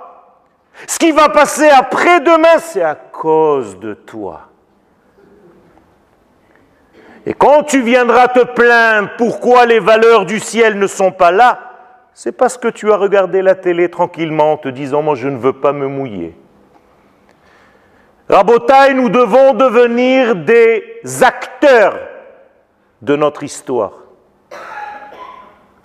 Ce 0.86 0.98
qui 0.98 1.10
va 1.10 1.28
passer 1.28 1.68
après-demain, 1.68 2.58
c'est 2.58 2.82
à 2.82 2.94
cause 2.94 3.78
de 3.78 3.94
toi. 3.94 4.42
Et 7.26 7.34
quand 7.34 7.62
tu 7.64 7.82
viendras 7.82 8.28
te 8.28 8.44
plaindre 8.44 9.10
pourquoi 9.18 9.66
les 9.66 9.80
valeurs 9.80 10.24
du 10.24 10.40
ciel 10.40 10.78
ne 10.78 10.86
sont 10.86 11.12
pas 11.12 11.30
là, 11.30 11.58
c'est 12.14 12.32
parce 12.32 12.56
que 12.56 12.68
tu 12.68 12.90
as 12.92 12.96
regardé 12.96 13.42
la 13.42 13.54
télé 13.54 13.90
tranquillement 13.90 14.52
en 14.52 14.56
te 14.56 14.68
disant 14.68 15.02
moi 15.02 15.14
je 15.14 15.28
ne 15.28 15.36
veux 15.36 15.52
pas 15.52 15.72
me 15.72 15.86
mouiller. 15.86 16.34
Rabotaille, 18.28 18.94
nous 18.94 19.08
devons 19.08 19.54
devenir 19.54 20.36
des 20.36 21.00
acteurs 21.22 21.98
de 23.02 23.16
notre 23.16 23.42
histoire 23.42 24.07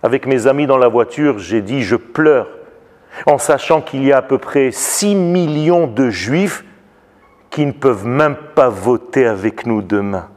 avec 0.04 0.28
mes 0.28 0.48
amis 0.48 0.68
dans 0.68 0.78
la 0.78 0.90
voiture, 0.90 1.40
j'ai 1.40 1.62
dit 1.62 1.82
je 1.82 1.96
pleure. 1.96 2.48
en 3.26 3.38
sachant 3.38 3.80
qu'il 3.82 4.04
y 4.04 4.12
a 4.12 4.18
à 4.18 4.22
peu 4.22 4.40
près 4.40 4.72
6 4.72 5.16
millions 5.16 5.88
de 5.88 6.10
juifs 6.10 6.64
qui 7.52 7.66
ne 7.66 7.72
peuvent 7.72 8.08
même 8.08 8.36
pas 8.56 8.70
voter 8.70 9.28
avec 9.28 9.68
nous 9.68 9.84
demain. 9.84 10.30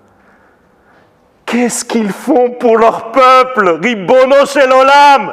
Qu'est-ce 1.46 1.85
qu'ils 1.87 2.12
font 2.12 2.50
pour 2.50 2.76
leur 2.76 3.12
peuple? 3.12 3.79
Ribono 3.83 4.44
Shelolam 4.44 5.33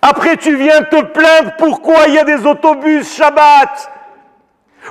Après, 0.00 0.36
tu 0.36 0.54
viens 0.56 0.82
te 0.82 1.02
plaindre 1.02 1.56
pourquoi 1.58 2.06
il 2.06 2.14
y 2.14 2.18
a 2.18 2.24
des 2.24 2.46
autobus 2.46 3.12
Shabbat? 3.16 3.90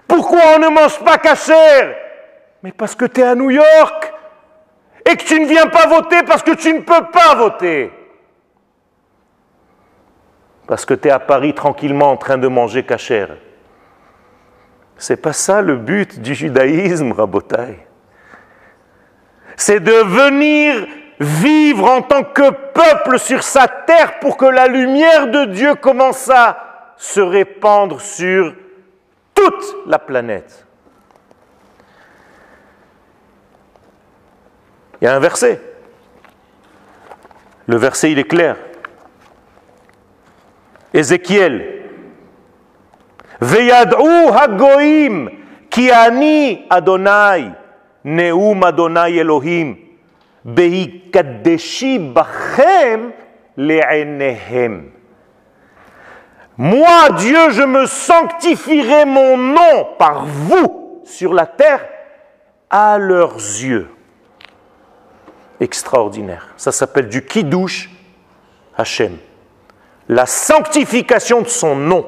Pourquoi 0.08 0.41
on 0.58 0.60
ne 0.60 0.67
mange 0.67 0.99
pas 0.99 1.17
cachère 1.17 1.95
Mais 2.63 2.73
parce 2.73 2.95
que 2.95 3.06
tu 3.06 3.21
es 3.21 3.23
à 3.23 3.36
New 3.36 3.49
York 3.49 4.13
et 5.10 5.15
que 5.15 5.23
tu 5.23 5.39
ne 5.39 5.45
viens 5.45 5.67
pas 5.67 5.88
voter 5.88 6.23
parce 6.23 6.43
que 6.43 6.52
tu 6.52 6.73
ne 6.73 6.82
peux 6.82 7.06
pas 7.13 7.36
voter. 7.36 8.03
Parce 10.67 10.86
que 10.86 10.93
tu 10.93 11.08
es 11.08 11.12
à 11.12 11.19
Paris 11.19 11.54
tranquillement 11.54 12.12
en 12.12 12.17
train 12.17 12.38
de 12.38 12.47
manger 12.47 12.84
cachère. 12.84 13.36
C'est 14.97 15.17
pas 15.17 15.34
ça 15.34 15.62
le 15.62 15.76
but 15.76 16.19
du 16.19 16.34
judaïsme, 16.34 17.12
Rabotai. 17.12 17.86
C'est 19.58 19.80
de 19.80 19.91
venir 19.91 20.88
vivre 21.19 21.89
en 21.89 22.02
tant 22.02 22.23
que 22.23 22.49
peuple 22.49 23.19
sur 23.19 23.43
sa 23.43 23.67
terre 23.67 24.19
pour 24.19 24.38
que 24.38 24.45
la 24.45 24.67
lumière 24.67 25.28
de 25.28 25.45
Dieu 25.45 25.76
commence 25.76 26.30
à 26.30 26.93
se 26.97 27.19
répandre 27.19 28.02
sur 28.02 28.54
toute 29.34 29.76
la 29.88 29.99
planète. 29.99 30.65
Il 35.02 35.06
y 35.06 35.08
a 35.08 35.15
un 35.15 35.19
verset. 35.19 35.60
Le 37.67 37.76
verset, 37.76 38.12
il 38.12 38.19
est 38.19 38.23
clair. 38.23 38.56
Ézéchiel. 40.93 41.82
Veyad'u 43.41 44.32
hagoim 44.32 45.29
ki 45.69 45.91
ani 45.91 46.65
Adonai 46.69 47.51
neum 48.06 48.63
Adonai 48.63 49.17
Elohim 49.17 49.75
beikadeshi 50.45 51.99
bachem 51.99 53.12
le'enehem. 53.58 54.91
Moi, 56.58 57.10
Dieu, 57.17 57.49
je 57.49 57.63
me 57.63 57.86
sanctifierai 57.88 59.06
mon 59.06 59.38
nom 59.38 59.88
par 59.97 60.25
vous 60.25 61.01
sur 61.03 61.34
la 61.34 61.47
terre 61.47 61.84
à 62.69 62.99
leurs 62.99 63.36
yeux 63.36 63.89
extraordinaire. 65.60 66.49
Ça 66.58 66.71
s'appelle 66.71 67.10
du 67.10 67.25
Kiddush 67.25 67.89
Hashem. 68.77 69.17
La 70.10 70.26
sanctification 70.26 71.42
de 71.42 71.48
son 71.48 71.76
nom. 71.76 72.06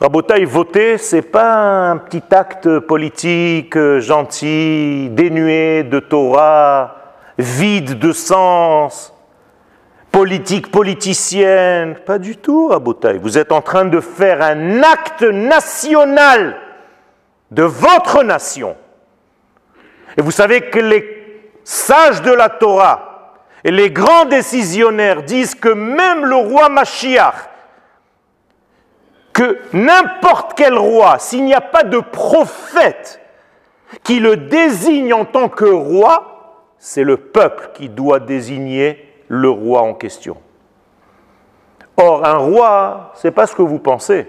Rabotaï, 0.00 0.44
voter, 0.44 0.96
c'est 0.96 1.22
pas 1.22 1.90
un 1.90 1.96
petit 1.96 2.22
acte 2.30 2.78
politique 2.78 3.76
euh, 3.76 3.98
gentil, 3.98 5.08
dénué 5.10 5.82
de 5.82 5.98
Torah, 5.98 7.16
vide 7.36 7.98
de 7.98 8.12
sens, 8.12 9.12
politique 10.12 10.70
politicienne. 10.70 11.96
Pas 12.06 12.20
du 12.20 12.36
tout, 12.36 12.68
Rabotaï. 12.68 13.18
Vous 13.18 13.38
êtes 13.38 13.50
en 13.50 13.60
train 13.60 13.86
de 13.86 14.00
faire 14.00 14.40
un 14.40 14.84
acte 14.84 15.22
national 15.22 16.56
de 17.50 17.64
votre 17.64 18.22
nation. 18.22 18.76
Et 20.16 20.22
vous 20.22 20.30
savez 20.30 20.60
que 20.60 20.78
les 20.78 21.50
sages 21.64 22.22
de 22.22 22.30
la 22.30 22.48
Torah 22.48 23.07
et 23.64 23.70
les 23.70 23.90
grands 23.90 24.24
décisionnaires 24.24 25.22
disent 25.22 25.54
que 25.54 25.68
même 25.68 26.24
le 26.24 26.36
roi 26.36 26.68
Mashiach, 26.68 27.34
que 29.32 29.58
n'importe 29.72 30.54
quel 30.54 30.76
roi, 30.76 31.18
s'il 31.18 31.44
n'y 31.44 31.54
a 31.54 31.60
pas 31.60 31.84
de 31.84 31.98
prophète 31.98 33.20
qui 34.02 34.20
le 34.20 34.36
désigne 34.36 35.14
en 35.14 35.24
tant 35.24 35.48
que 35.48 35.64
roi, 35.64 36.74
c'est 36.78 37.04
le 37.04 37.16
peuple 37.16 37.70
qui 37.74 37.88
doit 37.88 38.20
désigner 38.20 39.22
le 39.28 39.50
roi 39.50 39.82
en 39.82 39.94
question. 39.94 40.36
Or, 41.96 42.24
un 42.24 42.36
roi, 42.36 43.12
ce 43.14 43.26
n'est 43.26 43.32
pas 43.32 43.46
ce 43.46 43.56
que 43.56 43.62
vous 43.62 43.80
pensez. 43.80 44.28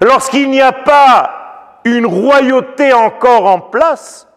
Lorsqu'il 0.00 0.50
n'y 0.50 0.60
a 0.60 0.72
pas 0.72 1.80
une 1.84 2.06
royauté 2.06 2.92
encore 2.92 3.46
en 3.46 3.60
place, 3.60 4.28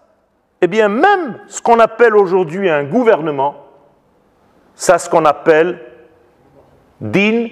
eh 0.62 0.68
bien 0.68 0.90
même 0.90 1.40
ce 1.48 1.62
qu'on 1.62 1.80
appelle 1.80 2.16
aujourd'hui 2.16 2.70
un 2.70 2.84
gouvernement, 2.84 3.67
ça 4.78 5.00
ce 5.00 5.10
qu'on 5.10 5.26
appelle 5.26 5.82
din 7.02 7.48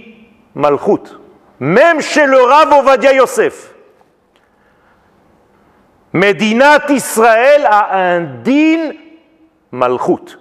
malchut. 0.53 1.17
Même 1.59 1.99
chez 1.99 2.25
le 2.25 2.37
Rav 2.37 2.71
Ovadia 2.71 3.13
Yosef. 3.13 3.73
Medinat 6.13 6.85
Israël 6.89 7.67
a 7.69 7.97
un 7.97 8.21
din 8.21 8.91
malchut. 9.71 10.37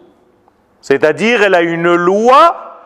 C'est-à-dire 0.82 1.42
elle 1.42 1.54
a 1.54 1.62
une 1.62 1.94
loi 1.94 2.76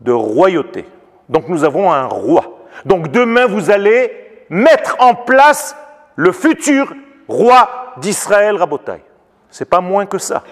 de 0.00 0.12
royauté. 0.12 0.84
Donc 1.28 1.48
nous 1.48 1.62
avons 1.62 1.92
un 1.92 2.06
roi. 2.06 2.58
Donc 2.84 3.12
demain 3.12 3.46
vous 3.46 3.70
allez 3.70 4.44
mettre 4.50 4.96
en 4.98 5.14
place 5.14 5.76
le 6.16 6.32
futur 6.32 6.92
roi 7.28 7.94
d'Israël 7.98 8.56
Rabotai. 8.56 9.04
C'est 9.48 9.70
pas 9.70 9.80
moins 9.80 10.06
que 10.06 10.18
ça. 10.18 10.42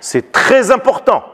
C'est 0.00 0.32
très 0.32 0.70
important. 0.70 1.24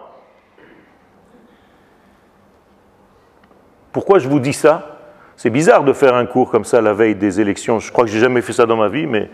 Pourquoi 3.98 4.20
je 4.20 4.28
vous 4.28 4.38
dis 4.38 4.52
ça? 4.52 4.96
C'est 5.36 5.50
bizarre 5.50 5.82
de 5.82 5.92
faire 5.92 6.14
un 6.14 6.24
cours 6.24 6.52
comme 6.52 6.64
ça 6.64 6.80
la 6.80 6.92
veille 6.92 7.16
des 7.16 7.40
élections. 7.40 7.80
Je 7.80 7.90
crois 7.90 8.04
que 8.04 8.10
j'ai 8.12 8.20
jamais 8.20 8.42
fait 8.42 8.52
ça 8.52 8.64
dans 8.64 8.76
ma 8.76 8.86
vie, 8.86 9.08
mais 9.08 9.28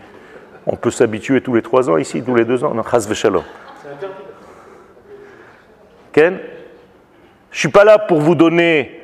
on 0.65 0.75
peut 0.75 0.89
s'habituer 0.89 1.39
tous 1.39 1.53
les 1.53 1.61
trois 1.61 1.87
ans 1.87 1.97
ici, 1.97 2.23
tous 2.23 2.33
les 2.33 2.45
deux 2.45 2.63
ans. 2.63 2.73
Chas 2.89 3.07
Shalom. 3.13 3.43
Ken 6.11 6.39
Je 7.51 7.59
suis 7.59 7.67
pas 7.69 7.83
là 7.83 7.99
pour 7.99 8.21
vous 8.21 8.33
donner 8.33 9.03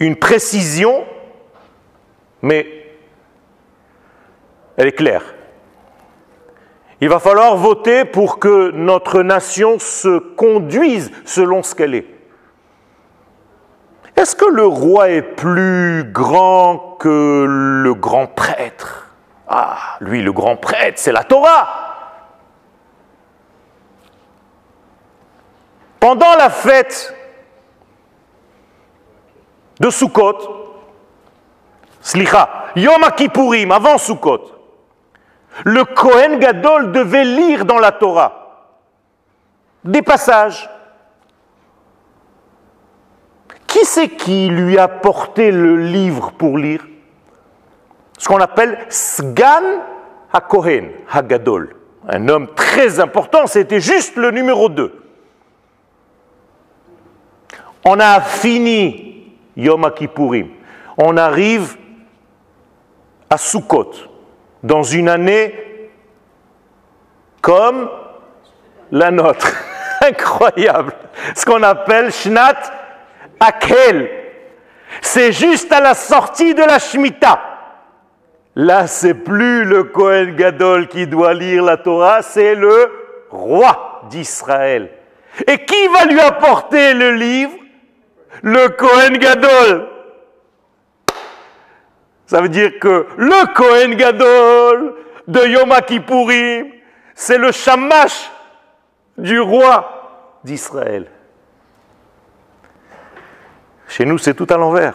une 0.00 0.16
précision, 0.16 1.04
mais 2.40 2.66
elle 4.78 4.86
est 4.86 4.92
claire. 4.92 5.34
Il 7.02 7.10
va 7.10 7.18
falloir 7.18 7.56
voter 7.56 8.06
pour 8.06 8.38
que 8.38 8.70
notre 8.70 9.22
nation 9.22 9.78
se 9.78 10.18
conduise 10.18 11.12
selon 11.26 11.62
ce 11.62 11.74
qu'elle 11.74 11.94
est. 11.94 12.11
Est-ce 14.22 14.36
que 14.36 14.44
le 14.44 14.64
roi 14.64 15.08
est 15.08 15.22
plus 15.22 16.04
grand 16.04 16.96
que 17.00 17.44
le 17.82 17.92
grand 17.92 18.28
prêtre? 18.28 19.08
Ah, 19.48 19.96
lui, 19.98 20.22
le 20.22 20.30
grand 20.30 20.54
prêtre, 20.54 21.00
c'est 21.00 21.10
la 21.10 21.24
Torah. 21.24 21.68
Pendant 25.98 26.36
la 26.36 26.50
fête 26.50 27.12
de 29.80 29.90
Sukkot, 29.90 30.38
Slicha, 32.00 32.66
Yom 32.76 33.02
Kippourim, 33.16 33.72
avant 33.72 33.98
Sukkot, 33.98 34.52
le 35.64 35.84
Kohen 35.84 36.38
Gadol 36.38 36.92
devait 36.92 37.24
lire 37.24 37.64
dans 37.64 37.80
la 37.80 37.90
Torah 37.90 38.68
des 39.82 40.02
passages. 40.02 40.70
Qui 43.72 43.86
c'est 43.86 44.08
qui 44.10 44.48
lui 44.48 44.76
a 44.76 44.86
porté 44.86 45.50
le 45.50 45.76
livre 45.76 46.32
pour 46.32 46.58
lire? 46.58 46.86
Ce 48.18 48.28
qu'on 48.28 48.36
appelle 48.36 48.78
Sgan 48.90 49.62
HaKohen, 50.30 50.90
HaGadol. 51.10 51.74
Un 52.06 52.28
homme 52.28 52.48
très 52.54 53.00
important, 53.00 53.46
c'était 53.46 53.80
juste 53.80 54.16
le 54.16 54.30
numéro 54.30 54.68
2. 54.68 54.92
On 57.86 57.98
a 57.98 58.20
fini 58.20 59.32
Yom 59.56 59.90
Kippourim. 59.96 60.48
On 60.98 61.16
arrive 61.16 61.78
à 63.30 63.38
Sukkot 63.38 63.92
dans 64.62 64.82
une 64.82 65.08
année 65.08 65.90
comme 67.40 67.88
la 68.90 69.10
nôtre. 69.10 69.50
Incroyable. 70.02 70.92
Ce 71.34 71.46
qu'on 71.46 71.62
appelle 71.62 72.12
Shnat 72.12 72.81
Akel. 73.42 74.10
C'est 75.00 75.32
juste 75.32 75.72
à 75.72 75.80
la 75.80 75.94
sortie 75.94 76.54
de 76.54 76.62
la 76.62 76.78
Shemitah. 76.78 77.40
Là, 78.54 78.86
c'est 78.86 79.14
plus 79.14 79.64
le 79.64 79.84
Kohen 79.84 80.36
Gadol 80.36 80.88
qui 80.88 81.06
doit 81.06 81.32
lire 81.32 81.64
la 81.64 81.78
Torah, 81.78 82.20
c'est 82.22 82.54
le 82.54 82.90
roi 83.30 84.02
d'Israël. 84.10 84.90
Et 85.46 85.64
qui 85.64 85.88
va 85.88 86.04
lui 86.04 86.20
apporter 86.20 86.92
le 86.92 87.12
livre? 87.12 87.52
Le 88.42 88.68
Kohen 88.68 89.16
Gadol. 89.16 89.88
Ça 92.26 92.40
veut 92.40 92.48
dire 92.48 92.78
que 92.78 93.06
le 93.16 93.54
Kohen 93.54 93.94
Gadol 93.94 94.94
de 95.28 95.46
Yom 95.46 95.72
Kippourim, 95.86 96.66
c'est 97.14 97.38
le 97.38 97.52
shamash 97.52 98.30
du 99.16 99.40
roi. 99.40 99.88
d'Israël. 100.44 101.06
Chez 103.92 104.06
nous, 104.06 104.16
c'est 104.16 104.32
tout 104.32 104.46
à 104.48 104.56
l'envers. 104.56 104.94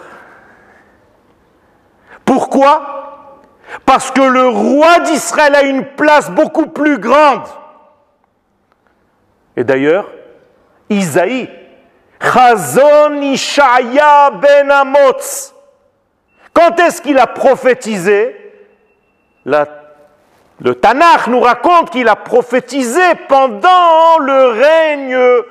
Pourquoi? 2.25 3.29
Parce 3.85 4.09
que 4.09 4.21
le 4.21 4.47
roi 4.47 5.01
d'Israël 5.01 5.53
a 5.53 5.61
une 5.61 5.85
place 5.85 6.31
beaucoup 6.31 6.65
plus 6.65 6.97
grande. 6.97 7.43
Et 9.55 9.63
d'ailleurs, 9.63 10.09
Isaïe, 10.89 11.47
Chazon 12.19 13.21
Ishaya 13.21 14.31
ben 14.31 14.71
Amotz, 14.71 15.53
quand 16.51 16.79
est-ce 16.79 16.99
qu'il 16.99 17.19
a 17.19 17.27
prophétisé? 17.27 18.35
Le 19.45 20.73
Tanakh 20.73 21.27
nous 21.27 21.41
raconte 21.41 21.91
qu'il 21.91 22.07
a 22.07 22.15
prophétisé 22.15 23.03
pendant 23.29 24.17
le 24.21 24.47
règne 24.59 25.43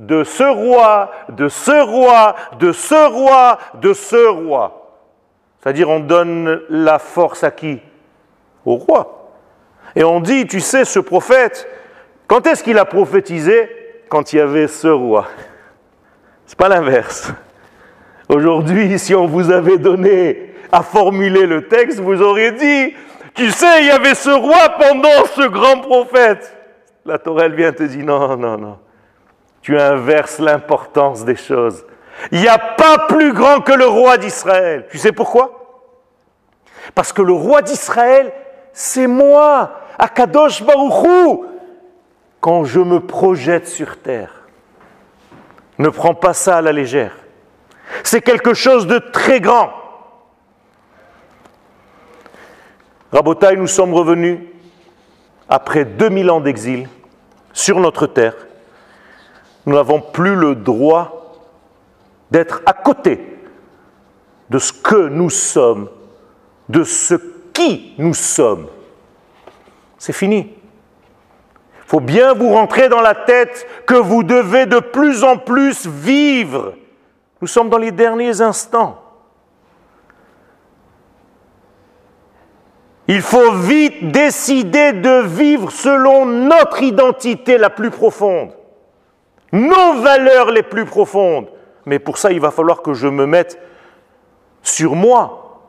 de 0.00 0.24
ce 0.24 0.42
roi, 0.42 1.10
de 1.28 1.48
ce 1.48 1.84
roi, 1.84 2.34
de 2.58 2.72
ce 2.72 3.08
roi, 3.08 3.58
de 3.74 3.92
ce 3.92 4.28
roi. 4.28 4.98
C'est-à-dire 5.60 5.90
on 5.90 6.00
donne 6.00 6.62
la 6.70 6.98
force 6.98 7.44
à 7.44 7.50
qui? 7.50 7.78
Au 8.64 8.76
roi. 8.76 9.32
Et 9.94 10.02
on 10.02 10.20
dit, 10.20 10.46
tu 10.46 10.60
sais, 10.60 10.86
ce 10.86 10.98
prophète, 10.98 11.68
quand 12.26 12.46
est-ce 12.46 12.64
qu'il 12.64 12.78
a 12.78 12.86
prophétisé? 12.86 13.68
Quand 14.08 14.32
il 14.32 14.36
y 14.36 14.40
avait 14.40 14.68
ce 14.68 14.88
roi. 14.88 15.26
C'est 16.46 16.58
pas 16.58 16.68
l'inverse. 16.68 17.30
Aujourd'hui, 18.28 18.98
si 18.98 19.14
on 19.14 19.26
vous 19.26 19.50
avait 19.50 19.78
donné 19.78 20.54
à 20.72 20.82
formuler 20.82 21.46
le 21.46 21.68
texte, 21.68 22.00
vous 22.00 22.22
auriez 22.22 22.52
dit, 22.52 22.94
tu 23.34 23.50
sais, 23.50 23.82
il 23.82 23.86
y 23.86 23.90
avait 23.90 24.14
ce 24.14 24.30
roi 24.30 24.70
pendant 24.78 25.26
ce 25.26 25.46
grand 25.48 25.80
prophète. 25.80 26.56
La 27.04 27.18
Torah, 27.18 27.48
vient 27.48 27.72
te 27.72 27.82
dire, 27.82 28.04
non, 28.04 28.36
non, 28.36 28.56
non. 28.56 28.78
Tu 29.62 29.78
inverses 29.78 30.38
l'importance 30.38 31.24
des 31.24 31.36
choses. 31.36 31.84
Il 32.32 32.40
n'y 32.40 32.48
a 32.48 32.58
pas 32.58 33.06
plus 33.08 33.32
grand 33.32 33.60
que 33.60 33.72
le 33.72 33.86
roi 33.86 34.18
d'Israël. 34.18 34.86
Tu 34.90 34.98
sais 34.98 35.12
pourquoi? 35.12 35.60
Parce 36.94 37.12
que 37.12 37.22
le 37.22 37.32
roi 37.32 37.62
d'Israël, 37.62 38.32
c'est 38.72 39.06
moi, 39.06 39.80
Akadosh 39.98 40.62
Baruchou, 40.62 41.46
quand 42.40 42.64
je 42.64 42.80
me 42.80 43.00
projette 43.00 43.68
sur 43.68 43.98
terre. 43.98 44.32
Ne 45.78 45.88
prends 45.88 46.14
pas 46.14 46.34
ça 46.34 46.58
à 46.58 46.62
la 46.62 46.72
légère. 46.72 47.16
C'est 48.02 48.20
quelque 48.20 48.54
chose 48.54 48.86
de 48.86 48.98
très 48.98 49.40
grand. 49.40 49.70
Rabotaï, 53.12 53.56
nous 53.56 53.66
sommes 53.66 53.92
revenus 53.92 54.38
après 55.48 55.84
2000 55.84 56.30
ans 56.30 56.40
d'exil 56.40 56.88
sur 57.52 57.80
notre 57.80 58.06
terre. 58.06 58.34
Nous 59.66 59.74
n'avons 59.74 60.00
plus 60.00 60.34
le 60.34 60.54
droit 60.54 61.40
d'être 62.30 62.62
à 62.66 62.72
côté 62.72 63.38
de 64.48 64.58
ce 64.58 64.72
que 64.72 65.08
nous 65.08 65.30
sommes, 65.30 65.88
de 66.68 66.84
ce 66.84 67.14
qui 67.52 67.94
nous 67.98 68.14
sommes. 68.14 68.66
C'est 69.98 70.12
fini. 70.12 70.54
Il 71.84 71.88
faut 71.88 72.00
bien 72.00 72.34
vous 72.34 72.50
rentrer 72.50 72.88
dans 72.88 73.00
la 73.00 73.14
tête 73.14 73.66
que 73.86 73.94
vous 73.94 74.22
devez 74.22 74.66
de 74.66 74.78
plus 74.78 75.24
en 75.24 75.36
plus 75.36 75.86
vivre 75.86 76.74
nous 77.40 77.46
sommes 77.46 77.70
dans 77.70 77.78
les 77.78 77.92
derniers 77.92 78.40
instants. 78.40 79.02
Il 83.08 83.22
faut 83.22 83.52
vite 83.52 84.12
décider 84.12 84.92
de 84.92 85.22
vivre 85.22 85.72
selon 85.72 86.26
notre 86.26 86.82
identité 86.82 87.58
la 87.58 87.70
plus 87.70 87.90
profonde, 87.90 88.50
nos 89.52 90.00
valeurs 90.00 90.50
les 90.50 90.62
plus 90.62 90.84
profondes. 90.84 91.48
Mais 91.86 91.98
pour 91.98 92.18
ça, 92.18 92.30
il 92.30 92.40
va 92.40 92.50
falloir 92.50 92.82
que 92.82 92.92
je 92.92 93.08
me 93.08 93.26
mette 93.26 93.60
sur 94.62 94.94
moi. 94.94 95.60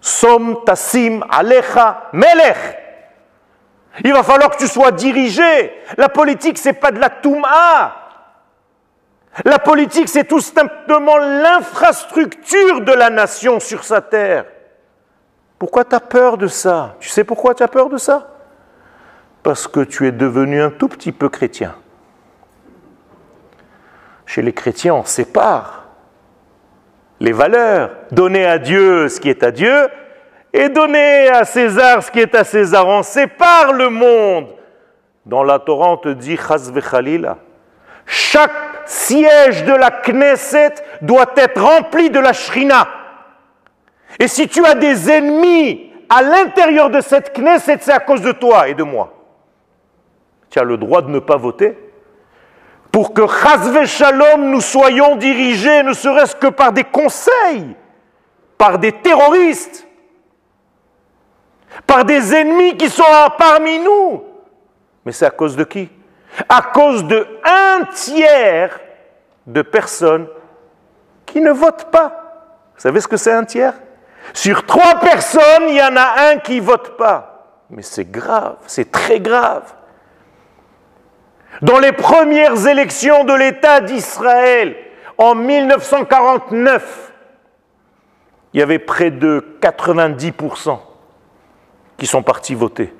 Som 0.00 0.62
tassim 0.64 1.24
alecha 1.28 2.08
melech. 2.12 2.56
Il 4.04 4.12
va 4.12 4.22
falloir 4.22 4.50
que 4.50 4.58
tu 4.58 4.68
sois 4.68 4.92
dirigé. 4.92 5.72
La 5.96 6.08
politique, 6.08 6.58
c'est 6.58 6.74
pas 6.74 6.92
de 6.92 7.00
la 7.00 7.10
touma. 7.10 7.96
La 9.44 9.58
politique, 9.58 10.08
c'est 10.08 10.24
tout 10.24 10.40
simplement 10.40 11.16
l'infrastructure 11.18 12.80
de 12.82 12.92
la 12.92 13.10
nation 13.10 13.58
sur 13.60 13.84
sa 13.84 14.00
terre. 14.00 14.44
Pourquoi 15.58 15.84
tu 15.84 15.94
as 15.94 16.00
peur 16.00 16.38
de 16.38 16.46
ça? 16.46 16.94
Tu 17.00 17.08
sais 17.08 17.24
pourquoi 17.24 17.54
tu 17.54 17.62
as 17.62 17.68
peur 17.68 17.88
de 17.88 17.96
ça? 17.96 18.28
Parce 19.42 19.66
que 19.66 19.80
tu 19.80 20.06
es 20.06 20.12
devenu 20.12 20.62
un 20.62 20.70
tout 20.70 20.88
petit 20.88 21.12
peu 21.12 21.28
chrétien. 21.28 21.74
Chez 24.28 24.42
les 24.42 24.52
chrétiens, 24.52 24.94
on 24.94 25.04
sépare 25.04 25.86
les 27.18 27.32
valeurs. 27.32 27.92
Donner 28.10 28.44
à 28.44 28.58
Dieu 28.58 29.08
ce 29.08 29.18
qui 29.20 29.30
est 29.30 29.42
à 29.42 29.50
Dieu 29.50 29.88
et 30.52 30.68
donner 30.68 31.30
à 31.30 31.46
César 31.46 32.02
ce 32.02 32.10
qui 32.10 32.20
est 32.20 32.34
à 32.34 32.44
César. 32.44 32.86
On 32.86 33.02
sépare 33.02 33.72
le 33.72 33.88
monde. 33.88 34.48
Dans 35.24 35.42
la 35.42 35.58
Torah, 35.58 35.92
on 35.92 35.96
te 35.96 36.10
dit 36.10 36.36
Chaz 36.36 36.70
Chaque 38.04 38.52
siège 38.84 39.64
de 39.64 39.72
la 39.72 39.90
Knesset 39.90 40.74
doit 41.00 41.32
être 41.36 41.62
rempli 41.62 42.10
de 42.10 42.20
la 42.20 42.34
Shrina. 42.34 42.86
Et 44.20 44.28
si 44.28 44.46
tu 44.46 44.62
as 44.66 44.74
des 44.74 45.10
ennemis 45.10 45.90
à 46.10 46.20
l'intérieur 46.20 46.90
de 46.90 47.00
cette 47.00 47.32
Knesset, 47.32 47.78
c'est 47.80 47.92
à 47.92 48.00
cause 48.00 48.20
de 48.20 48.32
toi 48.32 48.68
et 48.68 48.74
de 48.74 48.82
moi. 48.82 49.10
Tu 50.50 50.58
as 50.58 50.64
le 50.64 50.76
droit 50.76 51.00
de 51.00 51.08
ne 51.08 51.18
pas 51.18 51.38
voter 51.38 51.87
pour 52.90 53.12
que 53.12 53.26
Chazve 53.26 53.84
Shalom 53.84 54.50
nous 54.50 54.60
soyons 54.60 55.16
dirigés 55.16 55.82
ne 55.82 55.92
serait-ce 55.92 56.36
que 56.36 56.48
par 56.48 56.72
des 56.72 56.84
conseils, 56.84 57.76
par 58.56 58.78
des 58.78 58.92
terroristes, 58.92 59.86
par 61.86 62.04
des 62.04 62.34
ennemis 62.34 62.76
qui 62.76 62.88
sont 62.88 63.04
parmi 63.38 63.78
nous. 63.78 64.24
Mais 65.04 65.12
c'est 65.12 65.26
à 65.26 65.30
cause 65.30 65.56
de 65.56 65.64
qui? 65.64 65.88
À 66.48 66.62
cause 66.62 67.04
de 67.04 67.26
un 67.44 67.84
tiers 67.84 68.78
de 69.46 69.62
personnes 69.62 70.28
qui 71.24 71.40
ne 71.40 71.50
votent 71.50 71.90
pas. 71.90 72.24
Vous 72.74 72.80
savez 72.80 73.00
ce 73.00 73.08
que 73.08 73.16
c'est 73.16 73.32
un 73.32 73.44
tiers? 73.44 73.74
Sur 74.34 74.66
trois 74.66 74.96
personnes, 75.00 75.68
il 75.68 75.76
y 75.76 75.82
en 75.82 75.96
a 75.96 76.30
un 76.30 76.36
qui 76.38 76.60
ne 76.60 76.66
vote 76.66 76.96
pas. 76.96 77.64
Mais 77.70 77.82
c'est 77.82 78.10
grave, 78.10 78.56
c'est 78.66 78.90
très 78.90 79.20
grave. 79.20 79.74
Dans 81.62 81.78
les 81.78 81.92
premières 81.92 82.66
élections 82.66 83.24
de 83.24 83.32
l'État 83.32 83.80
d'Israël, 83.80 84.76
en 85.16 85.34
1949, 85.34 87.12
il 88.54 88.60
y 88.60 88.62
avait 88.62 88.78
près 88.78 89.10
de 89.10 89.44
90% 89.60 90.78
qui 91.96 92.06
sont 92.06 92.22
partis 92.22 92.54
voter. 92.54 92.94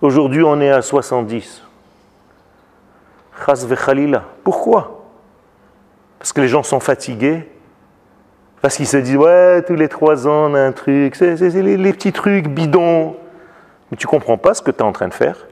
Aujourd'hui, 0.00 0.42
on 0.42 0.60
est 0.60 0.70
à 0.70 0.80
70. 0.80 1.62
Pourquoi? 4.42 5.04
Parce 6.18 6.32
que 6.32 6.40
les 6.40 6.48
gens 6.48 6.62
sont 6.62 6.80
fatigués. 6.80 7.48
Parce 8.62 8.76
qu'ils 8.76 8.86
se 8.86 8.96
disent, 8.96 9.16
ouais, 9.16 9.62
tous 9.62 9.74
les 9.74 9.88
trois 9.88 10.26
ans, 10.26 10.50
on 10.50 10.54
a 10.54 10.60
un 10.60 10.72
truc. 10.72 11.14
C'est 11.16 11.36
les, 11.40 11.76
les, 11.76 11.92
petits 11.92 12.12
trucs 12.12 12.48
bidons. 12.48 13.16
Mais 13.90 13.96
tu 13.96 14.06
comprends 14.06 14.38
pas 14.38 14.54
ce 14.54 14.62
que 14.62 14.70
tu 14.70 14.78
es 14.78 14.82
en 14.82 14.92
train 14.92 15.08
de 15.08 15.14
faire. 15.14 15.46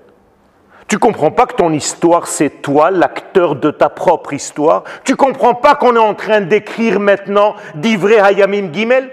Tu 0.90 0.98
comprends 0.98 1.30
pas 1.30 1.46
que 1.46 1.54
ton 1.54 1.72
histoire, 1.72 2.26
c'est 2.26 2.62
toi, 2.62 2.90
l'acteur 2.90 3.54
de 3.54 3.70
ta 3.70 3.88
propre 3.88 4.32
histoire? 4.32 4.82
Tu 5.04 5.14
comprends 5.14 5.54
pas 5.54 5.76
qu'on 5.76 5.94
est 5.94 6.00
en 6.00 6.14
train 6.14 6.40
d'écrire 6.40 6.98
maintenant 6.98 7.54
d'Ivré 7.76 8.18
Hayamim 8.18 8.72
Gimel? 8.72 9.08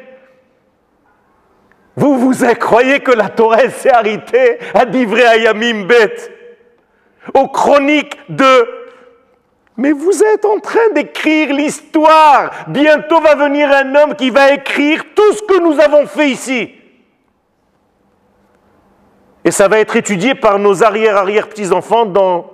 Vous, 1.95 2.17
vous 2.17 2.33
croyez 2.59 3.01
que 3.01 3.11
la 3.11 3.29
Torah 3.29 3.69
s'est 3.69 3.91
arrêtée 3.91 4.57
à 4.73 4.85
d'Ivré 4.85 5.23
Hayamim 5.23 5.83
Bet? 5.83 6.15
Aux 7.35 7.47
chroniques 7.47 8.17
de... 8.27 8.67
Mais 9.77 9.91
vous 9.91 10.23
êtes 10.23 10.45
en 10.45 10.60
train 10.60 10.89
d'écrire 10.95 11.54
l'histoire. 11.54 12.49
Bientôt 12.69 13.21
va 13.21 13.35
venir 13.35 13.69
un 13.69 13.93
homme 13.93 14.15
qui 14.15 14.31
va 14.31 14.52
écrire 14.52 15.04
tout 15.13 15.33
ce 15.33 15.43
que 15.43 15.62
nous 15.62 15.79
avons 15.79 16.08
fait 16.08 16.31
ici. 16.31 16.71
Et 19.48 19.52
ça 19.52 19.67
va 19.69 19.79
être 19.79 19.95
étudié 19.95 20.35
par 20.35 20.60
nos 20.60 20.83
arrière-arrière-petits-enfants 20.83 22.06
dans 22.06 22.52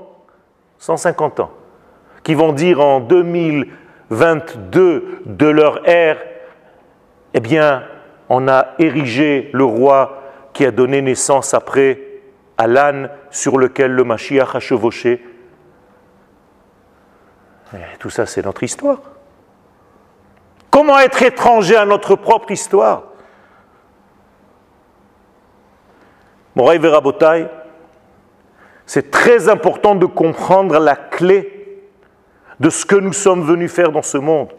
150 0.78 1.40
ans, 1.40 1.50
qui 2.22 2.36
vont 2.36 2.54
dire 2.54 2.82
en 2.82 3.00
2022 3.00 5.22
de 5.26 5.48
leur 5.48 5.90
ère, 5.90 6.20
eh 7.34 7.40
bien, 7.40 7.84
on 8.30 8.48
a 8.48 8.76
érigé 8.78 9.50
le 9.54 9.64
roi 9.64 10.22
qui 10.54 10.68
a 10.68 10.72
donné 10.72 11.02
naissance 11.02 11.56
après 11.56 12.00
à 12.60 12.68
l'âne 12.68 13.10
sur 13.32 13.58
lequel 13.58 13.90
le 13.90 14.04
Mashiach 14.04 14.54
a 14.54 14.60
chevauché. 14.60 15.26
tout 17.98 18.12
ça, 18.12 18.28
c'est 18.28 18.46
notre 18.46 18.62
histoire. 18.62 19.00
Comment 20.70 21.00
être 21.00 21.24
étranger 21.24 21.76
à 21.76 21.86
notre 21.86 22.16
propre 22.16 22.52
histoire? 22.52 23.13
Moraï 26.56 26.78
Verabotai, 26.78 27.48
c'est 28.86 29.12
très 29.12 29.50
important 29.50 29.96
de 29.96 30.06
comprendre 30.06 30.78
la 30.80 30.96
clé 30.96 31.82
de 32.60 32.70
ce 32.70 32.86
que 32.86 32.96
nous 32.96 33.14
sommes 33.14 33.44
venus 33.44 33.72
faire 33.72 33.92
dans 33.92 34.02
ce 34.02 34.18
monde. 34.18 34.50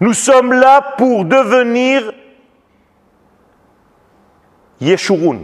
Nous 0.00 0.14
sommes 0.14 0.52
là 0.52 0.94
pour 0.96 1.24
devenir 1.24 2.12
Yeshurun, 4.80 5.42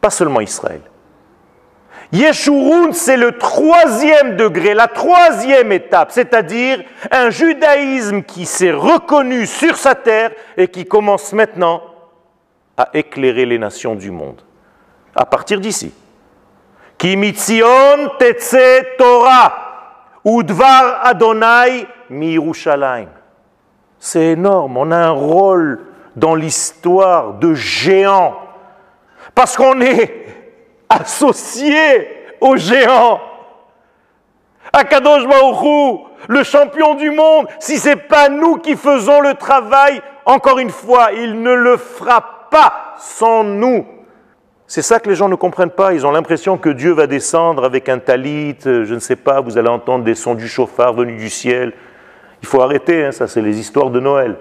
pas 0.00 0.10
seulement 0.10 0.40
Israël. 0.40 0.82
Yeshurun, 2.12 2.92
c'est 2.92 3.16
le 3.16 3.38
troisième 3.38 4.36
degré, 4.36 4.74
la 4.74 4.88
troisième 4.88 5.72
étape, 5.72 6.12
c'est-à-dire 6.12 6.84
un 7.10 7.30
judaïsme 7.30 8.22
qui 8.22 8.44
s'est 8.44 8.72
reconnu 8.72 9.46
sur 9.46 9.78
sa 9.78 9.94
terre 9.94 10.32
et 10.58 10.68
qui 10.68 10.84
commence 10.84 11.32
maintenant 11.32 11.82
à 12.76 12.88
éclairer 12.94 13.46
les 13.46 13.58
nations 13.58 13.94
du 13.94 14.10
monde. 14.10 14.40
À 15.14 15.26
partir 15.26 15.60
d'ici. 15.60 15.92
Kimitzion 16.98 18.10
tetse 18.18 18.56
Torah, 18.96 19.52
udvar 20.24 21.00
Adonai 21.04 21.86
mi 22.10 22.38
C'est 23.98 24.24
énorme, 24.24 24.76
on 24.76 24.90
a 24.90 24.96
un 24.96 25.10
rôle 25.10 25.80
dans 26.14 26.34
l'histoire 26.34 27.34
de 27.34 27.54
géant. 27.54 28.36
Parce 29.34 29.56
qu'on 29.56 29.80
est 29.80 30.26
associé 30.88 32.08
aux 32.40 32.56
géants. 32.56 33.20
Akadosh 34.72 35.26
Baruchou, 35.26 36.06
le 36.28 36.42
champion 36.44 36.94
du 36.94 37.10
monde, 37.10 37.46
si 37.58 37.78
ce 37.78 37.90
n'est 37.90 37.96
pas 37.96 38.28
nous 38.28 38.56
qui 38.56 38.76
faisons 38.76 39.20
le 39.20 39.34
travail, 39.34 40.00
encore 40.24 40.58
une 40.58 40.70
fois, 40.70 41.10
il 41.12 41.42
ne 41.42 41.52
le 41.52 41.76
fera 41.76 42.41
pas 42.52 42.94
sans 42.98 43.42
nous. 43.42 43.84
C'est 44.68 44.82
ça 44.82 45.00
que 45.00 45.08
les 45.08 45.16
gens 45.16 45.28
ne 45.28 45.34
comprennent 45.34 45.70
pas. 45.70 45.92
Ils 45.92 46.06
ont 46.06 46.12
l'impression 46.12 46.56
que 46.56 46.68
Dieu 46.68 46.92
va 46.92 47.06
descendre 47.06 47.64
avec 47.64 47.88
un 47.88 47.98
talit, 47.98 48.56
euh, 48.66 48.84
je 48.84 48.94
ne 48.94 49.00
sais 49.00 49.16
pas, 49.16 49.40
vous 49.40 49.58
allez 49.58 49.68
entendre 49.68 50.04
des 50.04 50.14
sons 50.14 50.34
du 50.34 50.46
chauffard 50.46 50.94
venus 50.94 51.20
du 51.20 51.28
ciel. 51.28 51.72
Il 52.42 52.48
faut 52.48 52.60
arrêter, 52.60 53.04
hein, 53.04 53.12
ça 53.12 53.26
c'est 53.26 53.42
les 53.42 53.58
histoires 53.58 53.90
de 53.90 54.00
Noël. 54.00 54.36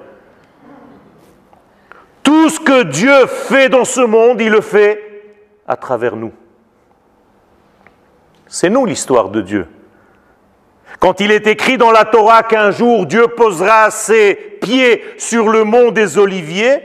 Tout 2.24 2.50
ce 2.50 2.60
que 2.60 2.84
Dieu 2.84 3.26
fait 3.26 3.70
dans 3.70 3.86
ce 3.86 4.02
monde, 4.02 4.40
il 4.40 4.52
le 4.52 4.62
fait 4.62 5.02
à 5.68 5.76
travers 5.76 6.16
nous. 6.16 6.32
C'est 8.48 8.70
nous 8.70 8.86
l'histoire 8.86 9.30
de 9.30 9.42
Dieu. 9.42 9.68
Quand 11.00 11.20
il 11.20 11.32
est 11.32 11.48
écrit 11.48 11.78
dans 11.78 11.92
la 11.92 12.06
Torah 12.06 12.44
qu'un 12.44 12.72
jour 12.72 13.06
Dieu 13.06 13.28
posera 13.30 13.90
ses 13.92 14.36
pieds 14.62 15.04
sur 15.18 15.50
le 15.50 15.64
mont 15.64 15.92
des 15.92 16.18
Oliviers, 16.18 16.84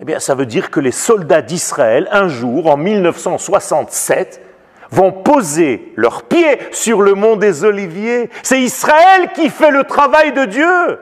eh 0.00 0.04
bien 0.04 0.18
ça 0.20 0.34
veut 0.34 0.46
dire 0.46 0.70
que 0.70 0.80
les 0.80 0.92
soldats 0.92 1.42
d'Israël, 1.42 2.08
un 2.12 2.28
jour, 2.28 2.66
en 2.66 2.76
1967, 2.76 4.42
vont 4.90 5.12
poser 5.12 5.92
leurs 5.96 6.24
pieds 6.24 6.58
sur 6.72 7.02
le 7.02 7.14
mont 7.14 7.36
des 7.36 7.64
Oliviers. 7.64 8.30
C'est 8.42 8.60
Israël 8.60 9.32
qui 9.34 9.50
fait 9.50 9.70
le 9.70 9.84
travail 9.84 10.32
de 10.32 10.44
Dieu. 10.44 11.00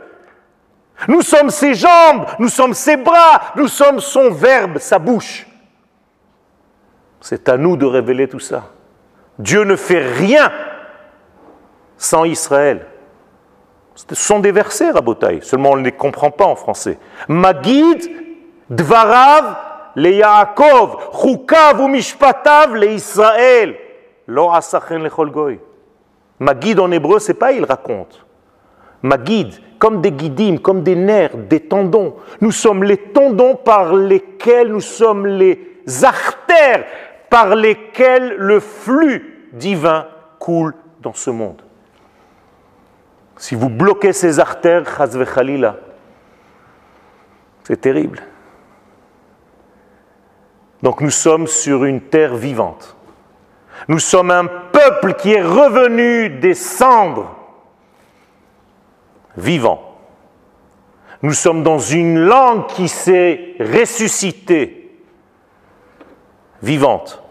Nous 1.09 1.23
sommes 1.23 1.51
ses 1.51 1.75
jambes, 1.75 2.27
nous 2.39 2.49
sommes 2.49 2.73
ses 2.73 2.97
bras, 2.97 3.53
nous 3.57 3.69
sommes 3.69 4.01
son 4.01 4.31
verbe, 4.31 4.79
sa 4.79 4.99
bouche. 4.99 5.47
C'est 7.21 7.49
à 7.49 7.57
nous 7.57 7.77
de 7.77 7.85
révéler 7.85 8.29
tout 8.29 8.39
ça. 8.41 8.71
Dieu 9.39 9.65
ne 9.65 9.77
fait 9.77 10.07
rien 10.07 10.53
sans 11.97 12.25
Israël. 12.25 12.87
Ce 13.95 14.15
sont 14.15 14.41
des 14.41 14.53
versets, 14.53 14.91
Rabotai, 14.91 15.41
seulement 15.43 15.71
on 15.71 15.77
ne 15.77 15.85
les 15.85 15.93
comprend 15.93 16.31
pas 16.31 16.47
en 16.47 16.57
français. 16.57 16.99
Magid, 17.29 18.24
Dvarav, 18.24 18.24
le 18.69 20.11
Yaakov, 20.11 21.11
Chukav 21.13 21.81
ou 21.81 21.89
Mishpatav, 21.89 22.75
le 22.75 22.93
Israël. 22.93 23.77
Lo 24.27 24.51
asachen 24.51 25.03
le 25.03 25.31
goy. 25.31 25.61
Magid 26.39 26.81
en 26.81 26.91
hébreu, 26.91 27.19
c'est 27.19 27.35
pas 27.35 27.53
il 27.53 27.65
raconte. 27.65 28.25
Magid, 29.03 29.53
comme 29.79 30.01
des 30.01 30.13
guidim, 30.13 30.57
comme 30.59 30.83
des 30.83 30.97
nerfs, 30.97 31.37
des 31.37 31.61
tendons. 31.61 32.17
Nous 32.41 32.53
sommes 32.53 32.85
les 32.85 32.97
tendons 32.97 33.55
par 33.55 33.95
lesquels 33.95 34.69
nous 34.69 34.81
sommes 34.81 35.27
les 35.27 35.79
artères 36.03 36.85
par 37.29 37.55
lesquels 37.55 38.37
le 38.37 38.61
flux 38.61 39.49
divin 39.53 40.07
coule 40.39 40.75
dans 41.01 41.15
ce 41.15 41.31
monde. 41.31 41.61
Si 43.37 43.55
vous 43.55 43.69
bloquez 43.69 44.13
ces 44.13 44.39
artères, 44.39 44.85
c'est 47.65 47.81
terrible. 47.81 48.23
Donc 50.85 51.01
nous 51.01 51.11
sommes 51.11 51.47
sur 51.47 51.85
une 51.85 52.03
terre 52.03 52.37
vivante. 52.37 52.95
Nous 53.89 53.99
sommes 53.99 54.31
un 54.31 54.45
peuple 54.45 55.15
qui 55.15 55.33
est 55.33 55.43
revenu 55.43 56.29
des 56.29 56.53
cendres, 56.53 57.35
vivant. 59.35 59.97
Nous 61.23 61.33
sommes 61.33 61.63
dans 61.63 61.79
une 61.79 62.19
langue 62.21 62.67
qui 62.67 62.89
s'est 62.89 63.55
ressuscitée, 63.59 65.01
vivante. 66.63 67.23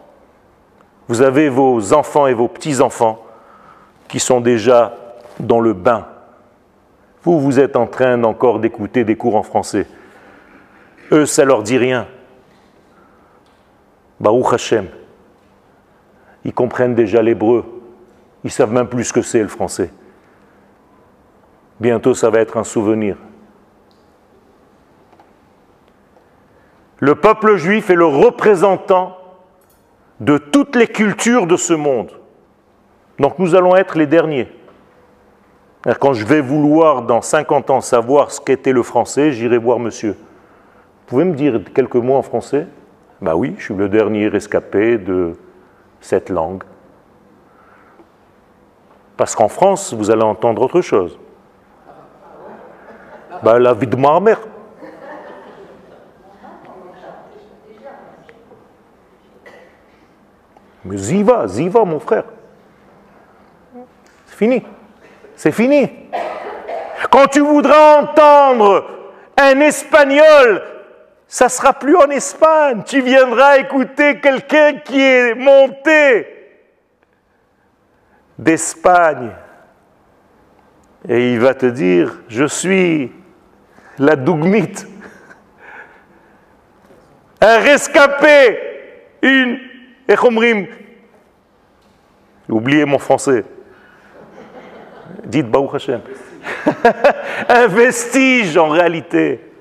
Vous 1.07 1.21
avez 1.21 1.47
vos 1.47 1.93
enfants 1.93 2.25
et 2.25 2.33
vos 2.33 2.47
petits-enfants 2.47 3.23
qui 4.07 4.19
sont 4.19 4.41
déjà 4.41 4.95
dans 5.39 5.59
le 5.59 5.73
bain. 5.73 6.07
Vous, 7.21 7.39
vous 7.39 7.59
êtes 7.59 7.75
en 7.75 7.85
train 7.85 8.23
encore 8.23 8.57
d'écouter 8.57 9.03
des 9.03 9.15
cours 9.15 9.35
en 9.35 9.43
français. 9.43 9.85
Eux, 11.11 11.27
ça 11.27 11.45
leur 11.45 11.61
dit 11.61 11.77
rien. 11.77 12.07
Baruch 14.23 14.53
Hashem. 14.53 14.87
Ils 16.45 16.53
comprennent 16.53 16.95
déjà 16.95 17.21
l'hébreu. 17.21 17.65
Ils 18.45 18.51
savent 18.51 18.71
même 18.71 18.87
plus 18.87 19.03
ce 19.03 19.11
que 19.11 19.21
c'est 19.21 19.41
le 19.41 19.49
français. 19.49 19.91
Bientôt, 21.81 22.13
ça 22.13 22.29
va 22.29 22.39
être 22.39 22.55
un 22.55 22.63
souvenir. 22.63 23.17
Le 26.99 27.15
peuple 27.15 27.57
juif 27.57 27.89
est 27.89 27.95
le 27.95 28.05
représentant 28.05 29.17
de 30.21 30.37
toutes 30.37 30.77
les 30.77 30.87
cultures 30.87 31.45
de 31.45 31.57
ce 31.57 31.73
monde. 31.73 32.11
Donc 33.19 33.39
nous 33.39 33.55
allons 33.55 33.75
être 33.75 33.97
les 33.97 34.07
derniers. 34.07 34.49
Quand 35.99 36.13
je 36.13 36.25
vais 36.25 36.39
vouloir 36.39 37.01
dans 37.01 37.21
50 37.21 37.69
ans 37.71 37.81
savoir 37.81 38.31
ce 38.31 38.39
qu'était 38.39 38.71
le 38.71 38.83
français, 38.83 39.33
j'irai 39.33 39.57
voir 39.57 39.79
monsieur. 39.79 40.11
Vous 40.11 41.07
pouvez 41.07 41.25
me 41.25 41.35
dire 41.35 41.59
quelques 41.75 41.95
mots 41.95 42.15
en 42.15 42.21
français? 42.21 42.67
Ben 43.23 43.35
oui, 43.35 43.55
je 43.57 43.63
suis 43.63 43.73
le 43.73 43.87
dernier 43.87 44.27
rescapé 44.27 44.97
de 44.97 45.37
cette 46.01 46.29
langue. 46.29 46.61
Parce 49.15 49.33
qu'en 49.33 49.47
France, 49.47 49.93
vous 49.93 50.11
allez 50.11 50.23
entendre 50.23 50.61
autre 50.61 50.81
chose. 50.81 51.17
Ben, 53.41 53.59
la 53.59 53.73
vie 53.73 53.87
de 53.87 53.95
ma 53.95 54.19
mère. 54.19 54.41
Mais 60.83 60.97
Ziva, 60.97 61.47
Ziva, 61.47 61.85
mon 61.85 62.01
frère. 62.01 62.25
C'est 64.25 64.35
fini. 64.35 64.65
C'est 65.37 65.53
fini. 65.53 65.89
Quand 67.09 67.27
tu 67.27 67.39
voudras 67.39 68.01
entendre 68.01 68.85
un 69.37 69.61
espagnol, 69.61 70.72
ça 71.33 71.49
sera 71.49 71.73
plus 71.73 71.95
en 71.95 72.11
Espagne. 72.11 72.83
Tu 72.85 73.01
viendras 73.01 73.57
écouter 73.57 74.19
quelqu'un 74.19 74.73
qui 74.73 75.01
est 75.01 75.33
monté 75.33 76.27
d'Espagne. 78.37 79.31
Et 81.09 81.33
il 81.33 81.39
va 81.39 81.55
te 81.55 81.65
dire, 81.65 82.21
je 82.27 82.45
suis 82.45 83.11
la 83.97 84.15
dougmite, 84.15 84.87
un 87.41 87.57
rescapé, 87.57 88.59
une 89.23 89.57
Echomrim. 90.07 90.67
Oubliez 92.47 92.85
mon 92.85 92.99
français. 92.99 93.43
Dites 95.25 95.49
Baruch 95.49 95.73
Hashem. 95.73 96.01
Un 97.49 97.67
vestige 97.67 98.55
en 98.55 98.69
réalité. 98.69 99.52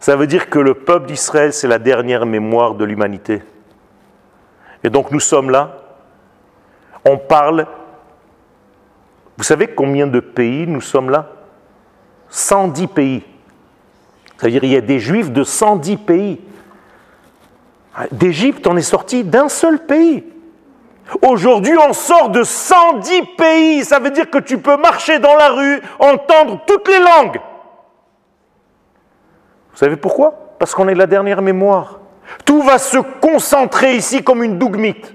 Ça 0.00 0.16
veut 0.16 0.26
dire 0.26 0.48
que 0.48 0.58
le 0.58 0.74
peuple 0.74 1.06
d'Israël, 1.06 1.52
c'est 1.52 1.68
la 1.68 1.78
dernière 1.78 2.24
mémoire 2.24 2.74
de 2.74 2.84
l'humanité. 2.84 3.42
Et 4.84 4.90
donc 4.90 5.10
nous 5.10 5.20
sommes 5.20 5.50
là. 5.50 5.76
On 7.04 7.18
parle. 7.18 7.66
Vous 9.36 9.44
savez 9.44 9.68
combien 9.68 10.06
de 10.06 10.20
pays 10.20 10.66
nous 10.66 10.80
sommes 10.80 11.10
là? 11.10 11.30
110 12.30 12.86
pays. 12.88 13.24
C'est-à-dire 14.36 14.60
qu'il 14.60 14.72
y 14.72 14.76
a 14.76 14.80
des 14.80 15.00
juifs 15.00 15.32
de 15.32 15.42
110 15.42 15.96
pays. 15.96 16.40
D'Égypte, 18.12 18.66
on 18.68 18.76
est 18.76 18.82
sorti 18.82 19.24
d'un 19.24 19.48
seul 19.48 19.84
pays. 19.84 20.24
Aujourd'hui, 21.22 21.76
on 21.78 21.92
sort 21.92 22.28
de 22.28 22.44
110 22.44 23.22
pays. 23.36 23.84
Ça 23.84 23.98
veut 23.98 24.10
dire 24.10 24.30
que 24.30 24.38
tu 24.38 24.58
peux 24.58 24.76
marcher 24.76 25.18
dans 25.18 25.34
la 25.34 25.50
rue, 25.50 25.80
entendre 25.98 26.60
toutes 26.66 26.86
les 26.86 27.00
langues. 27.00 27.40
Vous 29.78 29.84
savez 29.84 29.96
pourquoi? 29.96 30.34
Parce 30.58 30.74
qu'on 30.74 30.88
est 30.88 30.94
la 30.96 31.06
dernière 31.06 31.40
mémoire. 31.40 32.00
Tout 32.44 32.62
va 32.62 32.78
se 32.78 32.98
concentrer 32.98 33.94
ici 33.94 34.24
comme 34.24 34.42
une 34.42 34.58
dougmite, 34.58 35.14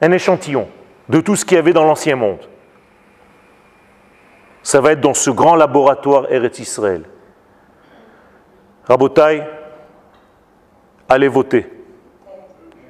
un 0.00 0.10
échantillon. 0.10 0.66
de 1.08 1.20
tout 1.20 1.36
ce 1.36 1.44
qu'il 1.44 1.54
y 1.54 1.58
avait 1.60 1.72
dans 1.72 1.84
l'ancien 1.84 2.16
monde. 2.16 2.40
Ça 4.64 4.80
va 4.80 4.90
être 4.90 5.00
dans 5.00 5.14
ce 5.14 5.30
grand 5.30 5.54
laboratoire 5.54 6.32
Eretz 6.32 6.58
Israël. 6.58 7.04
Rabotai, 8.88 9.44
allez 11.08 11.28
voter. 11.28 11.70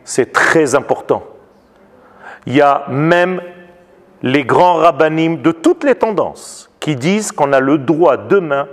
C'est 0.02 0.32
très 0.32 0.74
important. 0.74 1.24
Il 2.46 2.54
y 2.54 2.62
a 2.62 2.86
même 2.88 3.42
les 4.22 4.44
grands 4.44 4.76
rabbinim 4.76 5.42
de 5.42 5.52
toutes 5.52 5.84
les 5.84 5.94
tendances 5.94 6.70
qui 6.80 6.96
disent 6.96 7.32
qu'on 7.32 7.52
a 7.52 7.60
le 7.60 7.76
droit 7.76 8.16
demain 8.16 8.66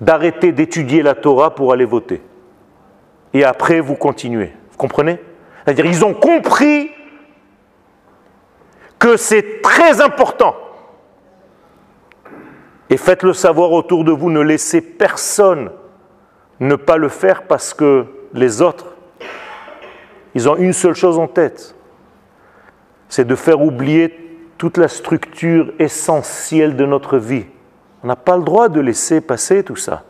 d'arrêter 0.00 0.52
d'étudier 0.52 1.02
la 1.02 1.14
Torah 1.14 1.54
pour 1.54 1.72
aller 1.72 1.84
voter. 1.84 2.22
Et 3.32 3.44
après, 3.44 3.80
vous 3.80 3.94
continuez. 3.94 4.52
Vous 4.70 4.76
comprenez? 4.78 5.18
C'est-à-dire, 5.64 5.86
ils 5.86 6.04
ont 6.04 6.14
compris 6.14 6.90
que 8.98 9.16
c'est 9.16 9.60
très 9.62 10.00
important. 10.00 10.56
Et 12.88 12.96
faites-le 12.96 13.32
savoir 13.32 13.72
autour 13.72 14.04
de 14.04 14.12
vous, 14.12 14.30
ne 14.30 14.40
laissez 14.40 14.80
personne 14.80 15.70
ne 16.60 16.76
pas 16.76 16.96
le 16.96 17.08
faire 17.08 17.42
parce 17.42 17.74
que 17.74 18.06
les 18.32 18.62
autres, 18.62 18.96
ils 20.34 20.48
ont 20.48 20.56
une 20.56 20.72
seule 20.72 20.94
chose 20.94 21.18
en 21.18 21.26
tête, 21.26 21.74
c'est 23.08 23.26
de 23.26 23.34
faire 23.34 23.60
oublier 23.60 24.38
toute 24.58 24.78
la 24.78 24.88
structure 24.88 25.72
essentielle 25.78 26.76
de 26.76 26.86
notre 26.86 27.18
vie. 27.18 27.46
On 28.06 28.10
n'a 28.10 28.14
pas 28.14 28.36
le 28.36 28.44
droit 28.44 28.68
de 28.68 28.78
laisser 28.78 29.20
passer 29.20 29.64
tout 29.64 29.74
ça. 29.74 30.04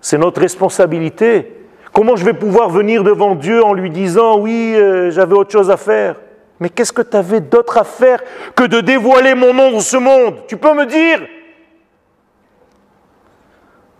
C'est 0.00 0.16
notre 0.16 0.40
responsabilité. 0.40 1.66
Comment 1.92 2.16
je 2.16 2.24
vais 2.24 2.32
pouvoir 2.32 2.70
venir 2.70 3.04
devant 3.04 3.34
Dieu 3.34 3.62
en 3.62 3.74
lui 3.74 3.90
disant 3.90 4.38
oui, 4.38 4.72
euh, 4.74 5.10
j'avais 5.10 5.34
autre 5.34 5.52
chose 5.52 5.70
à 5.70 5.76
faire? 5.76 6.16
Mais 6.58 6.70
qu'est-ce 6.70 6.90
que 6.90 7.02
tu 7.02 7.14
avais 7.14 7.42
d'autre 7.42 7.76
à 7.76 7.84
faire 7.84 8.22
que 8.56 8.64
de 8.64 8.80
dévoiler 8.80 9.34
mon 9.34 9.52
nom 9.52 9.72
dans 9.72 9.80
ce 9.80 9.98
monde? 9.98 10.36
Tu 10.46 10.56
peux 10.56 10.72
me 10.72 10.86
dire? 10.86 11.20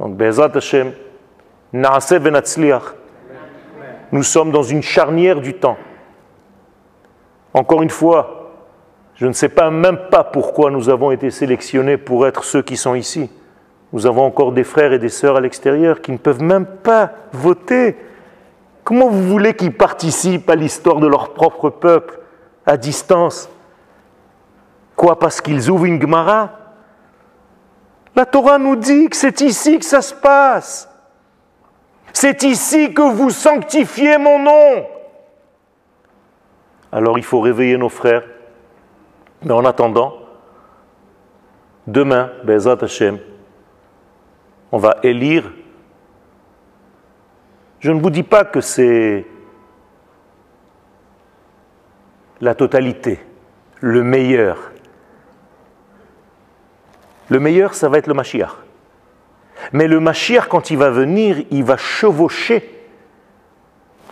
Donc, 0.00 0.16
Bezat 0.16 0.52
Hashem, 0.54 0.92
nous 4.10 4.22
sommes 4.22 4.52
dans 4.52 4.62
une 4.62 4.82
charnière 4.82 5.42
du 5.42 5.52
temps. 5.52 5.76
Encore 7.52 7.82
une 7.82 7.90
fois, 7.90 8.37
je 9.18 9.26
ne 9.26 9.32
sais 9.32 9.48
pas 9.48 9.70
même 9.70 9.98
pas 10.10 10.22
pourquoi 10.22 10.70
nous 10.70 10.88
avons 10.88 11.10
été 11.10 11.30
sélectionnés 11.32 11.96
pour 11.96 12.26
être 12.26 12.44
ceux 12.44 12.62
qui 12.62 12.76
sont 12.76 12.94
ici. 12.94 13.28
Nous 13.92 14.06
avons 14.06 14.24
encore 14.24 14.52
des 14.52 14.62
frères 14.62 14.92
et 14.92 15.00
des 15.00 15.08
sœurs 15.08 15.36
à 15.36 15.40
l'extérieur 15.40 16.00
qui 16.00 16.12
ne 16.12 16.18
peuvent 16.18 16.42
même 16.42 16.66
pas 16.66 17.10
voter. 17.32 17.96
Comment 18.84 19.08
vous 19.08 19.24
voulez 19.24 19.54
qu'ils 19.54 19.72
participent 19.72 20.48
à 20.48 20.54
l'histoire 20.54 21.00
de 21.00 21.08
leur 21.08 21.34
propre 21.34 21.68
peuple 21.68 22.20
à 22.64 22.76
distance? 22.76 23.50
Quoi, 24.94 25.18
parce 25.18 25.40
qu'ils 25.40 25.68
ouvrent 25.68 25.86
une 25.86 26.00
Gemara? 26.00 26.50
La 28.14 28.24
Torah 28.24 28.58
nous 28.58 28.76
dit 28.76 29.08
que 29.08 29.16
c'est 29.16 29.40
ici 29.40 29.80
que 29.80 29.84
ça 29.84 30.00
se 30.00 30.14
passe. 30.14 30.88
C'est 32.12 32.44
ici 32.44 32.94
que 32.94 33.02
vous 33.02 33.30
sanctifiez 33.30 34.16
mon 34.16 34.38
nom. 34.38 34.86
Alors 36.92 37.18
il 37.18 37.24
faut 37.24 37.40
réveiller 37.40 37.76
nos 37.76 37.88
frères. 37.88 38.22
Mais 39.42 39.52
en 39.52 39.64
attendant, 39.64 40.14
demain, 41.86 42.30
Bezat 42.44 42.78
Hashem, 42.82 43.18
on 44.72 44.78
va 44.78 44.96
élire. 45.02 45.50
Je 47.80 47.92
ne 47.92 48.00
vous 48.00 48.10
dis 48.10 48.24
pas 48.24 48.44
que 48.44 48.60
c'est 48.60 49.26
la 52.40 52.54
totalité, 52.54 53.20
le 53.80 54.02
meilleur. 54.02 54.72
Le 57.28 57.40
meilleur, 57.40 57.74
ça 57.74 57.88
va 57.88 57.98
être 57.98 58.06
le 58.06 58.14
Mashiach. 58.14 58.52
Mais 59.72 59.86
le 59.86 60.00
Mashiach, 60.00 60.48
quand 60.48 60.70
il 60.70 60.78
va 60.78 60.90
venir, 60.90 61.44
il 61.50 61.64
va 61.64 61.76
chevaucher 61.76 62.74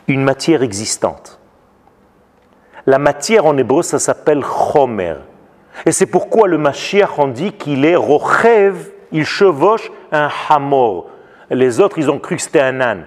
une 0.06 0.22
matière 0.22 0.62
existante. 0.62 1.35
La 2.86 2.98
matière 2.98 3.46
en 3.46 3.56
hébreu, 3.56 3.82
ça 3.82 3.98
s'appelle 3.98 4.44
chomer. 4.44 5.16
Et 5.84 5.92
c'est 5.92 6.06
pourquoi 6.06 6.48
le 6.48 6.58
Mashiach, 6.58 7.18
on 7.18 7.28
dit 7.28 7.52
qu'il 7.52 7.84
est 7.84 7.96
rochev 7.96 8.92
il 9.12 9.24
chevauche 9.24 9.90
un 10.12 10.28
hamor. 10.48 11.06
Les 11.50 11.80
autres, 11.80 11.98
ils 11.98 12.10
ont 12.10 12.18
cru 12.18 12.36
que 12.36 12.42
c'était 12.42 12.60
un 12.60 12.80
âne. 12.80 13.06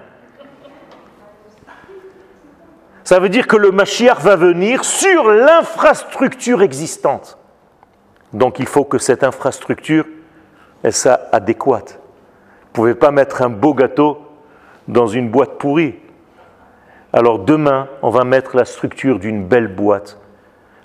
Ça 3.04 3.18
veut 3.18 3.28
dire 3.28 3.46
que 3.46 3.56
le 3.56 3.70
Mashiach 3.70 4.20
va 4.20 4.36
venir 4.36 4.84
sur 4.84 5.28
l'infrastructure 5.28 6.62
existante. 6.62 7.38
Donc 8.32 8.58
il 8.58 8.66
faut 8.66 8.84
que 8.84 8.98
cette 8.98 9.24
infrastructure 9.24 10.04
elle 10.82 10.92
soit 10.92 11.20
adéquate. 11.32 11.98
Vous 12.00 12.68
ne 12.68 12.72
pouvez 12.72 12.94
pas 12.94 13.10
mettre 13.10 13.42
un 13.42 13.50
beau 13.50 13.74
gâteau 13.74 14.18
dans 14.88 15.06
une 15.06 15.28
boîte 15.28 15.58
pourrie. 15.58 15.99
Alors 17.12 17.40
demain, 17.40 17.88
on 18.02 18.10
va 18.10 18.24
mettre 18.24 18.56
la 18.56 18.64
structure 18.64 19.18
d'une 19.18 19.44
belle 19.44 19.68
boîte 19.68 20.18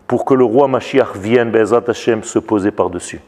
pour 0.07 0.25
que 0.25 0.33
le 0.33 0.43
roi 0.43 0.67
Mashiach 0.67 1.15
vienne, 1.15 1.51
Bezat 1.51 1.83
Hashem, 1.87 2.23
se 2.23 2.39
poser 2.39 2.71
par-dessus. 2.71 3.21